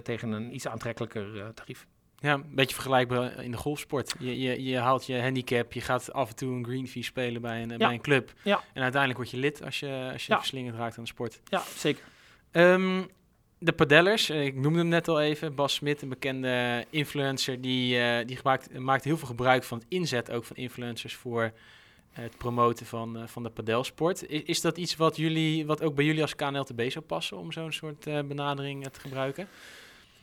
[0.04, 1.88] tegen een iets aantrekkelijker tarief.
[2.24, 4.16] Ja, een beetje vergelijkbaar in de golfsport.
[4.20, 7.42] Je, je, je haalt je handicap, je gaat af en toe een green fee spelen
[7.42, 7.86] bij een, eh, Ja.
[7.86, 8.34] bij een club.
[8.44, 8.64] Ja.
[8.74, 10.38] En uiteindelijk word je lid als je, als je Ja.
[10.40, 11.40] verslingerd raakt aan de sport.
[11.46, 12.04] Ja, zeker.
[12.52, 13.02] Ehm,
[13.58, 15.56] de padellers, eh, ik noemde hem net al even.
[15.56, 19.88] Bas Smit, een bekende influencer, die, eh, die gebruikt, maakt heel veel gebruik van het
[19.90, 21.52] inzet ook van influencers voor
[22.12, 24.28] het promoten van, eh, van de padelsport.
[24.30, 27.52] Is, is dat iets wat, jullie, wat ook bij jullie als KNLTB zou passen om
[27.52, 29.48] zo'n soort eh, benadering eh, te gebruiken?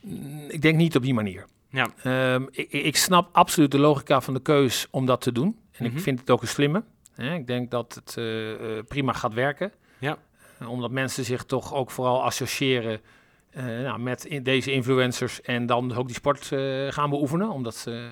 [0.01, 1.45] Mm, Ik denk niet op die manier.
[1.71, 1.87] Ja.
[2.03, 5.59] Ehm, ik, ik snap absoluut de logica van de keus om dat te doen.
[5.71, 5.95] En Mhm.
[5.95, 6.83] ik vind het ook een slimme.
[7.15, 7.33] Hè?
[7.35, 9.71] Ik denk dat het eh, eh, prima gaat werken.
[9.99, 10.17] Ja.
[10.59, 13.01] Eh, omdat mensen zich toch ook vooral associëren
[13.53, 16.51] nou, met in deze influencers en dan ook die sport
[16.89, 18.11] gaan beoefenen, omdat ze,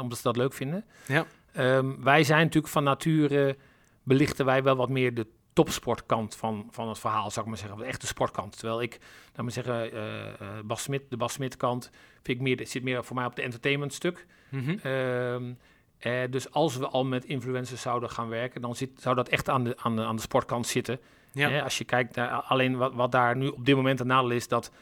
[0.00, 0.84] omdat ze dat leuk vinden.
[1.06, 1.26] Ja.
[1.52, 3.56] Ehm, wij zijn natuurlijk van nature,
[4.02, 7.78] belichten wij wel wat meer de topsportkant van, van het verhaal, zou ik maar zeggen,
[7.78, 8.58] de echte sportkant.
[8.58, 8.98] Terwijl ik,
[9.34, 11.90] laat maar zeggen, eh, eh, Bas Smit, de Bas Smit kant,
[12.22, 14.26] vind ik meer, zit meer voor mij op de entertainment stuk.
[14.48, 14.76] Mhm.
[14.82, 15.52] Ehm,
[15.98, 19.48] eh, dus als we al met influencers zouden gaan werken, dan zit, zou dat echt
[19.48, 21.00] aan de, aan de, aan de sportkant zitten.
[21.32, 21.60] Ja.
[21.60, 24.48] Als je kijkt naar alleen wat, wat daar nu op dit moment een nadeel is,
[24.48, 24.72] dat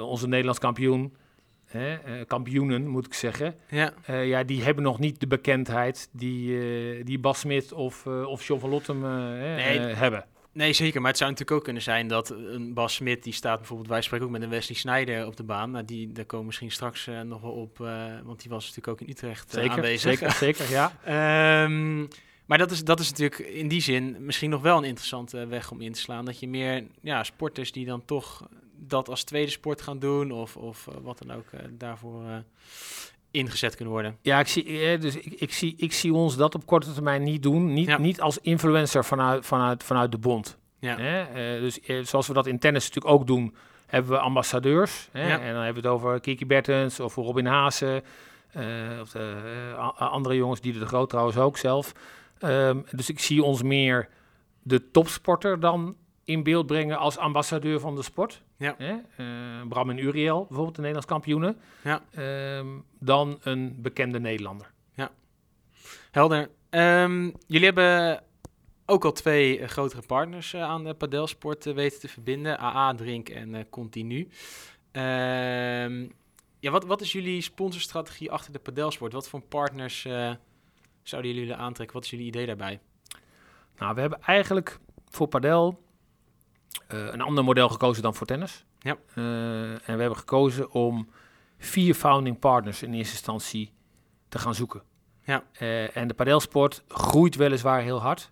[0.00, 1.16] onze Nederlands kampioen,
[1.68, 3.92] hè, eh, kampioenen moet ik zeggen, ja.
[4.04, 8.26] eh, ja, die hebben nog niet de bekendheid die, eh, die Bas Smit of, eh,
[8.26, 10.24] of John van Lottem Nee, hebben.
[10.52, 11.00] Nee, zeker.
[11.00, 14.02] Maar het zou natuurlijk ook kunnen zijn dat een Bas Smit, die staat bijvoorbeeld, wij
[14.02, 15.70] spreken ook met een Wesley Sneijder op de baan.
[15.70, 17.78] Nou, die, daar komen we misschien straks nog wel op,
[18.24, 20.18] want die was natuurlijk ook in Utrecht Zeker, aanwezig.
[20.18, 20.92] zeker, zeker, ja.
[21.04, 22.06] Ehm,
[22.46, 25.70] maar dat is, dat is natuurlijk in die zin misschien nog wel een interessante weg
[25.70, 26.24] om in te slaan.
[26.24, 30.56] Dat je meer ja, sporters die dan toch dat als tweede sport gaan doen of,
[30.56, 32.36] of eh, wat dan ook eh, daarvoor eh,
[33.30, 34.16] ingezet kunnen worden.
[34.22, 37.42] Ja, ik zie, dus ik, ik, zie, ik zie ons dat op korte termijn niet
[37.42, 37.72] doen.
[37.72, 37.98] Niet, Ja.
[37.98, 40.58] niet als influencer vanuit, vanuit, vanuit de bond.
[40.78, 40.96] Ja.
[40.96, 41.60] Hè?
[41.60, 43.54] Dus zoals we dat in tennis natuurlijk ook doen,
[43.86, 45.08] hebben we ambassadeurs.
[45.12, 45.28] Hè?
[45.28, 45.40] Ja.
[45.40, 48.02] En dan hebben we het over Kiki Bertens of Robin Haase.
[49.00, 51.92] of de, andere jongens, die de Groot trouwens ook zelf.
[52.38, 54.08] Ehm, dus ik zie ons meer
[54.62, 58.42] de topsporter dan in beeld brengen als ambassadeur van de sport.
[58.58, 58.74] Ja.
[58.78, 58.96] Hè?
[59.16, 61.58] Eh, Bram en Uriel, bijvoorbeeld de Nederlands kampioenen.
[61.84, 62.02] Ja.
[62.10, 62.66] Ehm,
[62.98, 64.70] dan een bekende Nederlander.
[66.10, 66.50] Helder.
[66.70, 68.22] Ehm, jullie hebben
[68.86, 72.58] ook al twee eh, grotere partners eh, aan de padelsport weten te verbinden.
[72.58, 74.28] AA Drink en Continu.
[74.92, 76.06] Ehm,
[76.60, 79.12] ja, wat, wat is jullie sponsorstrategie achter de padelsport?
[79.12, 80.00] Wat voor partners
[81.02, 81.96] zouden jullie aantrekken?
[81.96, 82.80] Wat is jullie idee daarbij?
[83.78, 84.78] Nou, we hebben eigenlijk
[85.10, 85.82] voor padel
[86.86, 88.64] een ander model gekozen dan voor tennis.
[88.78, 88.96] Ja.
[89.14, 91.08] Eh, en we hebben gekozen om
[91.58, 93.72] vier founding partners in eerste instantie
[94.28, 94.82] te gaan zoeken.
[95.24, 95.44] Ja.
[95.52, 98.30] Eh, en de padelsport groeit weliswaar heel hard,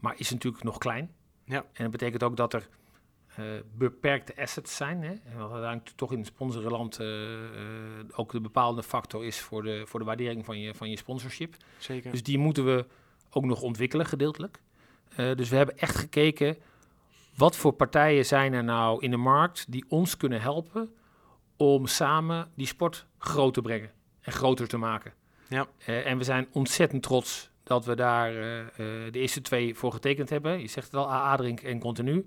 [0.00, 1.14] maar is natuurlijk nog klein.
[1.44, 1.64] Ja.
[1.72, 2.68] En dat betekent ook dat er
[3.36, 5.02] eh, beperkte assets zijn.
[5.02, 5.10] Hè?
[5.10, 7.40] En wat uiteindelijk toch in het sponsorenland eh, eh,
[8.14, 11.56] ook de bepaalde factor is voor de, voor de waardering van je, van je sponsorship.
[11.78, 12.10] Zeker.
[12.10, 12.86] Dus die moeten we
[13.30, 14.60] ook nog ontwikkelen, gedeeltelijk.
[15.16, 16.56] Eh, dus we hebben echt gekeken,
[17.36, 20.94] wat voor partijen zijn er nou in de markt die ons kunnen helpen
[21.56, 25.12] om samen die sport groot te brengen en groter te maken.
[25.48, 25.66] Ja.
[25.78, 28.66] Eh, en we zijn ontzettend trots dat we daar eh, eh,
[29.12, 30.60] de eerste twee voor getekend hebben.
[30.60, 32.26] Je zegt het al, AA Drink en Continu.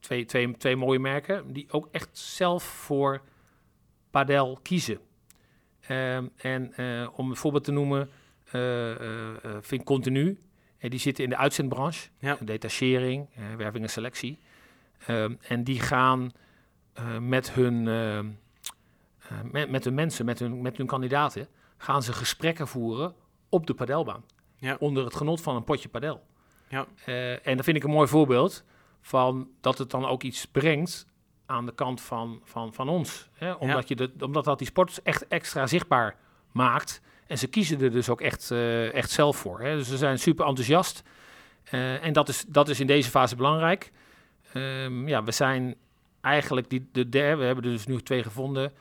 [0.00, 3.22] Twee, twee, twee mooie merken die ook echt zelf voor
[4.10, 4.98] padel kiezen.
[5.80, 6.72] Ehm, en
[7.12, 8.10] om een voorbeeld te noemen,
[9.60, 10.38] vind ik Continu.
[10.88, 12.38] Die zitten in de uitzendbranche, Ja.
[12.40, 14.38] detachering, werving en selectie.
[15.06, 16.32] Ehm, en die gaan
[16.92, 18.26] eh, met hun ehm,
[19.18, 23.14] eh, met, met hun mensen, met hun, met hun kandidaten, gaan ze gesprekken voeren
[23.48, 24.24] op de padelbaan.
[24.56, 24.76] Ja.
[24.78, 26.22] Onder het genot van een potje padel.
[26.68, 26.86] Ja.
[27.04, 28.64] Eh, en dat vind ik een mooi voorbeeld
[29.00, 31.06] van dat het dan ook iets brengt
[31.46, 33.28] aan de kant van, van, van ons.
[33.32, 33.52] Hè?
[33.52, 36.16] Omdat, je de, omdat dat die sport echt extra zichtbaar
[36.52, 37.00] maakt.
[37.32, 39.60] En ze kiezen er dus ook echt, eh, echt zelf voor.
[39.60, 39.76] Hè?
[39.76, 41.02] Dus ze zijn super enthousiast.
[41.64, 43.92] Eh, en dat is, dat is in deze fase belangrijk.
[44.52, 45.74] Ehm, ja, we zijn
[46.20, 48.72] eigenlijk die, de derde, we hebben er dus nu twee gevonden.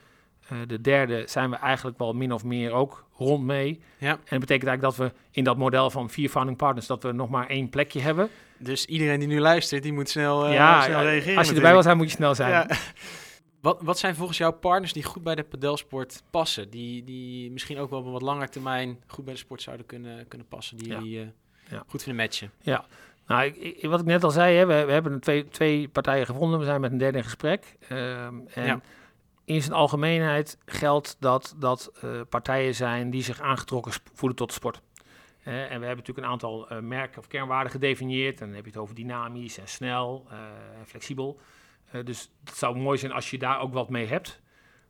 [0.47, 3.81] Eh, de derde zijn we eigenlijk wel min of meer ook rond mee.
[3.97, 4.11] Ja.
[4.11, 7.11] En dat betekent eigenlijk dat we in dat model van vier founding partners, dat we
[7.11, 8.29] nog maar één plekje hebben.
[8.57, 11.37] Dus iedereen die nu luistert, die moet snel, ja, snel ja, reageren.
[11.37, 12.67] als je erbij wil zijn, moet je snel zijn.
[13.61, 13.69] Ja.
[13.69, 16.69] Wat, wat zijn volgens jou partners die goed bij de padelsport passen?
[16.69, 19.85] Die, die misschien ook wel op een wat langer termijn goed bij de sport zouden
[19.85, 20.77] kunnen, kunnen passen?
[20.77, 20.93] Die Ja.
[20.99, 21.27] jullie eh,
[21.69, 21.83] Ja.
[21.87, 22.51] goed vinden matchen?
[23.27, 26.59] Nou, ik, wat ik net al zei, hè, we, we hebben twee, twee partijen gevonden.
[26.59, 27.75] We zijn met een derde in gesprek.
[27.87, 28.81] Ehm, en Ja.
[29.45, 34.53] in zijn algemeenheid geldt dat dat eh, partijen zijn die zich aangetrokken voelen tot de
[34.53, 34.81] sport.
[35.43, 38.41] En we hebben natuurlijk een aantal eh, merken of kernwaarden gedefinieerd.
[38.41, 40.25] En dan heb je het over dynamisch en snel
[40.79, 41.39] en flexibel.
[42.03, 44.41] Dus het zou mooi zijn als je daar ook wat mee hebt.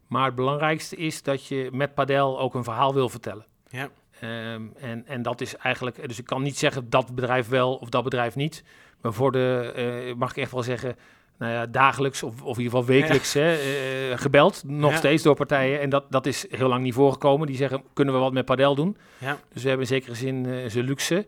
[0.07, 3.45] Maar het belangrijkste is dat je met padel ook een verhaal wil vertellen.
[3.69, 3.89] Ja.
[4.19, 7.89] Ehm, en, en dat is eigenlijk, dus ik kan niet zeggen dat bedrijf wel of
[7.89, 8.63] dat bedrijf niet.
[9.01, 10.95] Maar voor de, eh, mag ik echt wel zeggen,
[11.37, 14.63] nou ja, dagelijks of, of in ieder geval wekelijks hè, eh, gebeld.
[14.65, 14.97] Nog Ja.
[14.97, 15.81] steeds door partijen.
[15.81, 17.47] En dat, dat is heel lang niet voorgekomen.
[17.47, 18.97] Die zeggen, kunnen we wat met padel doen?
[19.17, 19.37] Ja.
[19.53, 21.25] Dus we hebben in zekere zin zijn luxe.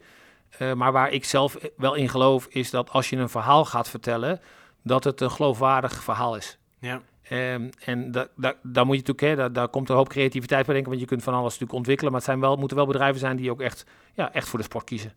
[0.76, 4.42] Maar waar ik zelf wel in geloof, is dat als je een verhaal gaat vertellen,
[4.84, 6.58] dat het een geloofwaardig verhaal is.
[6.80, 7.02] Ja.
[7.22, 10.66] Ehm, en da, da, daar moet je natuurlijk, hè, daar, daar komt een hoop creativiteit
[10.66, 12.86] bij denken, want je kunt van alles natuurlijk ontwikkelen, maar het zijn wel, moeten wel
[12.86, 15.14] bedrijven zijn die ook echt, ja, echt voor de sport kiezen.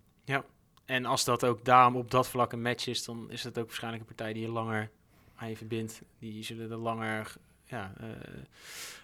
[0.87, 3.66] En als dat ook daarom op dat vlak een match is, dan is dat ook
[3.66, 4.90] waarschijnlijk een partij die je langer
[5.37, 6.02] aan je verbindt.
[6.18, 8.07] Die zullen er langer ja, eh,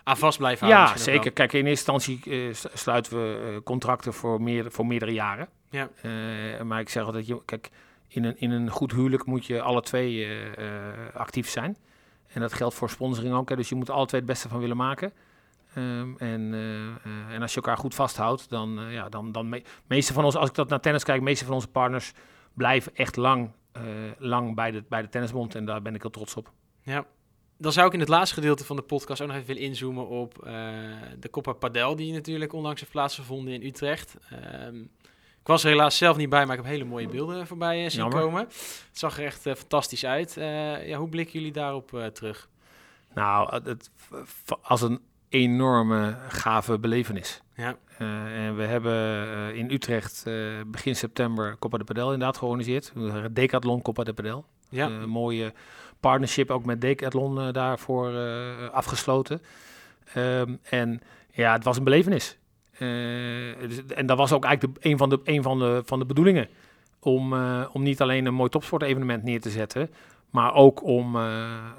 [0.02, 0.96] aan vast blijven houden.
[0.96, 1.32] Ja, zeker.
[1.32, 5.48] Kijk, in eerste instantie eh, sluiten we eh, contracten voor, meer, voor meerdere jaren.
[5.70, 5.90] Ja.
[6.64, 7.70] Maar ik zeg altijd, kijk,
[8.12, 11.76] in een, in een goed huwelijk moet je alle twee eh, eh, actief zijn.
[12.26, 13.48] En dat geldt voor sponsoring ook.
[13.48, 13.56] Hè.
[13.56, 15.12] Dus je moet er alle twee het beste van willen maken.
[15.74, 20.12] Ehm, en, eh, en als je elkaar goed vasthoudt, dan, ja, dan, dan me, meeste
[20.12, 22.12] van ons, als ik dat naar tennis kijk, meeste van onze partners
[22.52, 23.50] blijven echt lang,
[24.18, 25.54] lang bij, de, bij de tennisbond.
[25.54, 26.52] En daar ben ik heel trots op.
[26.82, 27.06] Ja.
[27.58, 30.08] Dan zou ik in het laatste gedeelte van de podcast ook nog even willen inzoomen
[30.08, 30.34] op
[31.18, 34.16] de Coppa Padel, die natuurlijk onlangs heeft plaatsgevonden in Utrecht.
[34.30, 34.76] Ehm,
[35.42, 37.90] ik was er helaas zelf niet bij, maar ik heb hele mooie beelden voorbij eh,
[37.90, 38.20] zien Jammer.
[38.20, 38.40] komen.
[38.40, 40.36] Het zag er echt eh, fantastisch uit.
[40.36, 42.48] Eh, ja, hoe blikken jullie daarop terug?
[43.14, 43.90] Nou, het,
[44.62, 47.42] als een enorme gave belevenis.
[47.54, 47.76] Ja.
[47.98, 50.24] En we hebben in Utrecht
[50.66, 52.92] begin september Copa de Padel inderdaad georganiseerd.
[53.30, 54.44] Decathlon Copa de Padel.
[54.68, 55.52] Ja, Een mooie
[56.00, 58.18] partnership ook met Decathlon daarvoor
[58.70, 59.42] afgesloten.
[60.14, 61.00] Ehm, en
[61.30, 62.38] ja, het was een belevenis.
[62.82, 65.98] Eh, dus- en dat was ook eigenlijk de, een, van de, een van, de, van
[65.98, 66.48] de bedoelingen.
[67.00, 69.90] Om, eh, om niet alleen een mooi topsportevenement neer te zetten,
[70.30, 71.22] maar ook om, eh,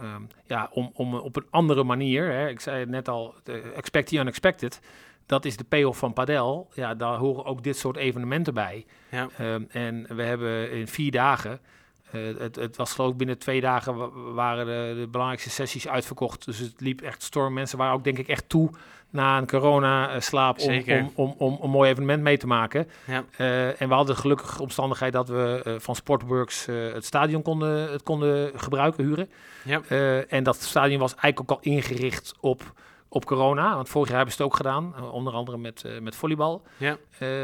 [0.02, 3.36] ehm, ja, om, om op een andere manier, hè, ik zei het net al,
[3.76, 4.80] expect the unexpected,
[5.26, 6.70] dat is de payoff van padel.
[6.74, 8.86] Ja, daar horen ook dit soort evenementen bij.
[9.12, 11.60] ja, Ehm, en we hebben in vier dagen
[12.14, 15.88] Eh, het, het was geloof ik binnen twee dagen wa- waren de, de belangrijkste sessies
[15.88, 16.46] uitverkocht.
[16.46, 17.54] Dus het liep echt storm.
[17.54, 18.70] Mensen waren ook denk ik echt toe
[19.10, 22.88] na een corona-slaap om, om, om, om een mooi evenement mee te maken.
[23.06, 23.24] Ja.
[23.38, 27.92] Eh, en we hadden de gelukkige omstandigheid dat we eh, van Sportworks het stadion konden,
[27.92, 29.30] het konden gebruiken, huren.
[29.64, 29.82] Ja.
[30.28, 32.74] En dat stadion was eigenlijk ook al ingericht op,
[33.08, 33.76] op corona.
[33.76, 36.62] Want vorig jaar hebben ze het ook gedaan, onder andere met, eh, met volleybal.
[36.78, 36.98] Ja.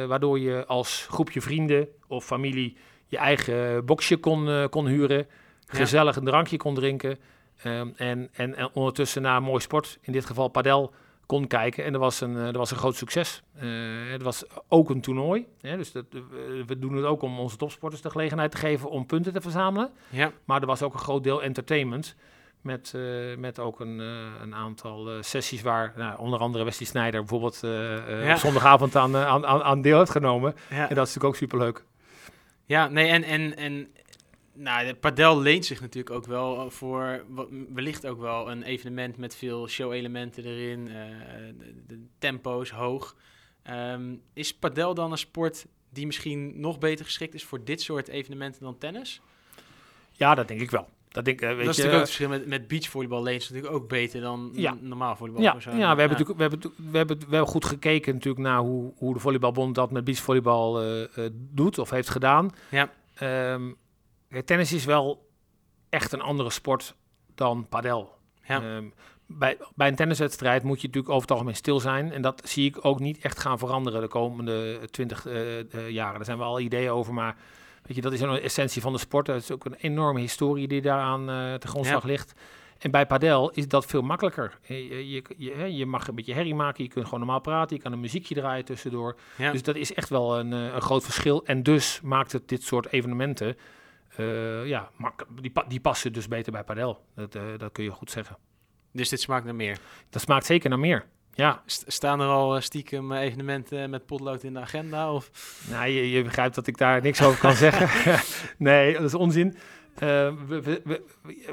[0.07, 2.77] Waardoor je als groepje vrienden of familie
[3.09, 5.27] je eigen boxje kon, eh, kon huren.
[5.67, 7.17] Gezellig een drankje kon drinken.
[7.63, 10.93] ehm, en, en, en ondertussen naar een mooi sport, in dit geval padel,
[11.25, 11.83] kon kijken.
[11.85, 13.41] En dat was een, eh, dat was een groot succes.
[13.55, 13.67] Eh,
[14.11, 15.47] het was ook een toernooi.
[15.61, 16.19] Hè, dus dat, eh,
[16.65, 19.89] we doen het ook om onze topsporters de gelegenheid te geven om punten te verzamelen.
[20.09, 20.31] Ja.
[20.45, 22.15] Maar er was ook een groot deel entertainment.
[22.61, 23.01] Met, eh,
[23.37, 24.07] met ook een, eh,
[24.41, 28.31] een aantal eh, sessies waar nou, onder andere Wesley Snijder bijvoorbeeld eh, eh, Ja.
[28.33, 30.55] op zondagavond aan, eh, aan, aan, aan deel heeft genomen.
[30.69, 30.75] Ja.
[30.89, 31.83] En dat is natuurlijk ook superleuk.
[32.69, 33.87] Ja, nee, en, en, en
[34.53, 37.25] nou, de padel leent zich natuurlijk ook wel voor
[37.73, 40.95] wellicht ook wel een evenement met veel show-elementen erin, eh,
[41.87, 43.15] de tempo's hoog.
[43.63, 48.07] Ehm, is padel dan een sport die misschien nog beter geschikt is voor dit soort
[48.07, 49.21] evenementen dan tennis?
[50.11, 50.89] Ja, dat denk ik wel.
[51.09, 53.49] Dat, denk, eh, weet dat is je, natuurlijk ook het verschil met, met beachvolleybal leent
[53.49, 54.77] natuurlijk ook beter dan Ja.
[54.81, 55.41] normaal volleybal.
[55.41, 55.69] Ja, zo.
[55.69, 59.13] ja, we hebben natuurlijk we hebben, we hebben wel goed gekeken natuurlijk naar hoe, hoe
[59.13, 62.51] de volleybalbond dat met beachvolleybal eh, eh, doet of heeft gedaan.
[62.69, 62.91] Ja.
[63.15, 63.71] Ehm,
[64.29, 65.29] kijk, tennis is wel
[65.89, 66.95] echt een andere sport
[67.35, 68.17] dan padel.
[68.43, 68.61] Ja.
[68.61, 68.85] Ehm,
[69.31, 72.11] bij, bij een tenniswedstrijd moet je natuurlijk over het algemeen stil zijn.
[72.11, 76.15] En dat zie ik ook niet echt gaan veranderen de komende twintig eh, eh, jaren.
[76.15, 77.35] Daar zijn wel al ideeën over, maar
[77.83, 79.27] weet je, dat is een essentie van de sport.
[79.27, 82.33] Het is ook een enorme historie die daaraan eh ten grondslag ligt.
[82.79, 84.59] En bij padel is dat veel makkelijker.
[84.61, 87.91] Je, je, je, mag een beetje herrie maken, je kunt gewoon normaal praten, je kan
[87.91, 89.15] een muziekje draaien tussendoor.
[89.37, 89.51] Ja.
[89.51, 91.45] Dus dat is echt wel een, eh, een groot verschil.
[91.45, 93.57] En dus maakt het dit soort evenementen,
[94.15, 94.89] eh, ja,
[95.41, 97.05] die, die passen dus beter bij padel.
[97.15, 98.37] Dat, dat kun je goed zeggen.
[98.91, 99.77] Dus dit smaakt naar meer.
[100.09, 101.05] Dat smaakt zeker naar meer.
[101.39, 105.13] Ja, St- staan er al eh, stiekem eh, evenementen met potlood in de agenda?
[105.13, 105.31] Of?
[105.69, 108.19] nou, je, je begrijpt dat ik daar niks over kan zeggen.
[108.57, 109.57] nee, dat is onzin.
[109.93, 111.03] Eh, we, we, we,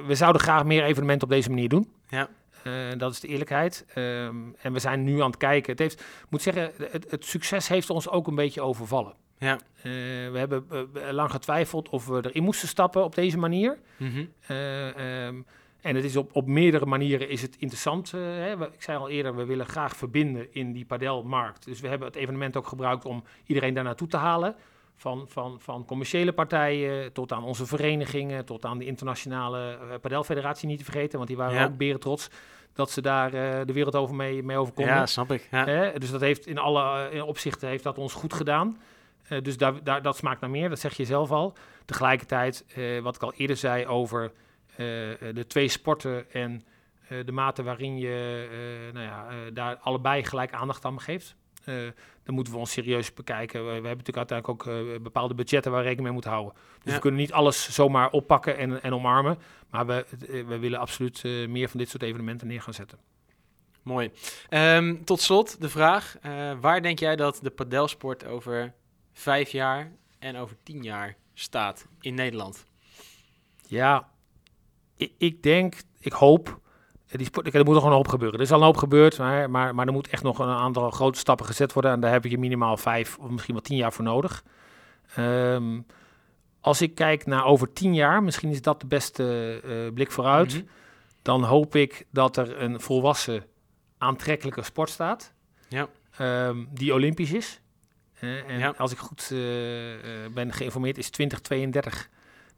[0.07, 1.93] we zouden graag meer evenementen op deze manier doen.
[2.09, 2.29] Ja.
[2.97, 3.85] Dat is de eerlijkheid.
[3.95, 5.71] Ehm, en we zijn nu aan het kijken.
[5.71, 9.15] Het heeft, moet zeggen, het, het succes heeft ons ook een beetje overvallen.
[9.39, 9.59] Ja.
[9.83, 10.67] We hebben
[11.11, 13.79] lang getwijfeld of we erin moesten stappen op deze manier.
[14.47, 15.41] Ehm,
[15.87, 18.13] en het is op, op meerdere manieren is het interessant.
[18.15, 18.53] eh, hè.
[18.67, 21.65] Ik zei al eerder, we willen graag verbinden in die padelmarkt.
[21.65, 24.55] Dus we hebben het evenement ook gebruikt om iedereen daar naartoe te halen.
[24.99, 30.69] Van, van, van commerciële partijen tot aan onze verenigingen, tot aan de internationale eh, padelfederatie
[30.69, 31.17] niet te vergeten.
[31.17, 31.65] Want die waren Ja.
[31.65, 32.29] ook beren trots
[32.73, 34.95] dat ze daar eh, de wereld over mee, mee over konden.
[34.95, 35.49] Ja, snap ik.
[35.51, 35.91] Ja.
[35.99, 38.79] Dus dat heeft in alle opzichten heeft dat ons goed gedaan.
[39.43, 41.55] Dus daar, daar, dat smaakt naar meer, dat zeg je zelf al.
[41.85, 42.65] Tegelijkertijd,
[43.03, 44.33] wat ik al eerder zei over
[45.35, 46.65] de twee sporten en
[47.09, 48.49] eh, de mate waarin je
[48.89, 51.37] eh, nou ja, eh, daar allebei gelijk aandacht aan geeft.
[51.65, 51.75] eh,
[52.23, 53.61] dan moeten we ons serieus bekijken.
[53.61, 56.55] We, we hebben natuurlijk uiteindelijk ook eh, bepaalde budgetten waar we rekening mee moeten houden.
[56.55, 56.93] Dus Ja.
[56.95, 59.39] we kunnen niet alles zomaar oppakken en, en omarmen.
[59.71, 62.99] Maar we, eh, we willen absoluut eh, meer van dit soort evenementen neer gaan zetten.
[63.83, 64.11] Mooi.
[64.49, 68.75] Ehm, tot slot de vraag: eh, waar denk jij dat de padelsport over
[69.13, 72.65] vijf jaar en over tien jaar staat in Nederland?
[73.67, 74.09] Ja,
[74.97, 76.61] ik, ik denk, ik hoop.
[77.07, 78.39] Die sport, er moet nog een hoop gebeuren.
[78.39, 80.91] Er is al een hoop gebeurd, maar, maar, maar er moet echt nog een aantal
[80.91, 81.91] grote stappen gezet worden.
[81.91, 84.45] En daar heb je minimaal vijf of misschien wel tien jaar voor nodig.
[85.15, 85.81] Ehm,
[86.61, 90.55] als ik kijk naar over tien jaar, misschien is dat de beste eh, blik vooruit.
[90.55, 90.63] Mhm.
[91.23, 93.45] Dan hoop ik dat er een volwassen,
[93.99, 95.33] aantrekkelijke sport staat.
[95.69, 95.89] Ja.
[96.17, 97.61] Ehm, die olympisch is.
[98.21, 98.75] Eh, en Ja.
[98.77, 99.39] als ik goed eh,
[100.35, 102.09] ben geïnformeerd, is 2032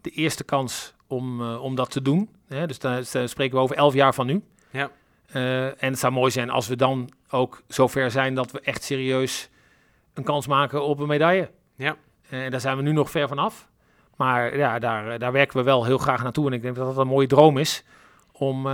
[0.01, 2.29] de eerste kans om, eh, om dat te doen.
[2.49, 2.67] Hè?
[2.67, 4.43] Dus daar daar spreken we over elf jaar van nu.
[4.71, 4.91] Ja.
[5.27, 8.83] Eh, en het zou mooi zijn als we dan ook zover zijn dat we echt
[8.83, 9.49] serieus
[10.15, 11.51] een kans maken op een medaille.
[11.77, 11.97] Ja.
[12.29, 13.69] Eh, En daar zijn we nu nog ver van af.
[14.17, 16.47] Maar ja, daar, daar werken we wel heel graag naartoe.
[16.47, 17.85] En ik denk dat dat een mooie droom is
[18.33, 18.67] om,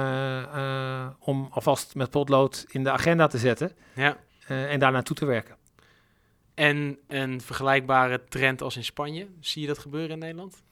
[1.19, 4.17] om alvast met potlood in de agenda te zetten Ja.
[4.47, 5.57] en daar naartoe te werken.
[6.55, 9.27] En een vergelijkbare trend als in Spanje.
[9.41, 10.63] Zie je dat gebeuren in Nederland?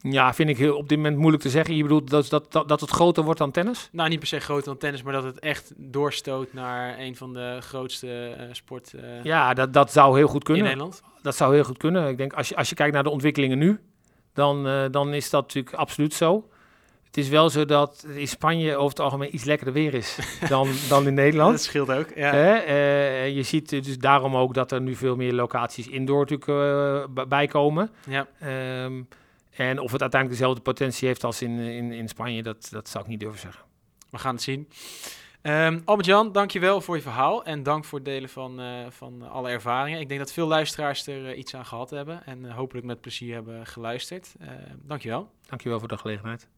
[0.00, 1.76] Ja, vind ik heel, op dit moment moeilijk te zeggen.
[1.76, 3.88] Je bedoelt dat, dat, dat, dat het groter wordt dan tennis?
[3.92, 7.32] Nou, niet per se groter dan tennis, maar dat het echt doorstoot naar een van
[7.32, 10.64] de grootste eh sport eh, Ja, dat, dat zou heel goed in kunnen.
[10.64, 11.02] Nederland.
[11.22, 12.08] Dat zou heel goed kunnen.
[12.08, 13.80] Ik denk, als je, als je kijkt naar de ontwikkelingen nu,
[14.32, 16.48] dan, eh, dan is dat natuurlijk absoluut zo.
[17.06, 20.18] Het is wel zo dat in Spanje over het algemeen iets lekkerder weer is
[20.48, 21.50] dan, dan in Nederland.
[21.52, 22.06] Dat scheelt ook.
[22.14, 22.32] Ja.
[22.32, 22.54] Hè?
[22.54, 27.22] Eh, je ziet dus daarom ook dat er nu veel meer locaties indoor natuurlijk eh,
[27.24, 27.90] b- bij komen.
[28.06, 28.26] ja.
[28.40, 29.02] Ehm,
[29.58, 33.04] En of het uiteindelijk dezelfde potentie heeft als in, in, in Spanje, dat, dat zou
[33.04, 33.64] ik niet durven zeggen.
[34.10, 34.68] We gaan het zien.
[35.42, 39.48] Um, Albert-Jan, dankjewel voor je verhaal en dank voor het delen van, uh, van alle
[39.50, 40.00] ervaringen.
[40.00, 43.00] Ik denk dat veel luisteraars er uh, iets aan gehad hebben en uh, hopelijk met
[43.00, 44.34] plezier hebben geluisterd.
[44.82, 45.30] dankjewel.
[45.48, 46.48] Dankjewel voor de gelegenheid.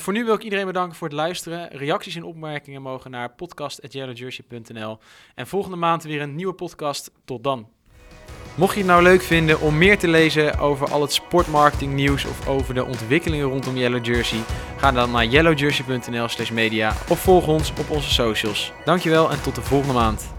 [0.00, 1.68] voor nu wil ik iedereen bedanken voor het luisteren.
[1.68, 4.98] Reacties en opmerkingen mogen naar podcast.yellowjersey.nl
[5.34, 7.12] En volgende maand weer een nieuwe podcast.
[7.24, 7.68] Tot dan.
[8.56, 12.24] Mocht je het nou leuk vinden om meer te lezen over al het sportmarketing nieuws
[12.24, 14.38] of over de ontwikkelingen rondom Yellow Jersey,
[14.76, 18.72] ga dan naar yellowjersey.nl/media of volg ons op onze socials.
[18.84, 20.33] Dankjewel en tot de volgende maand.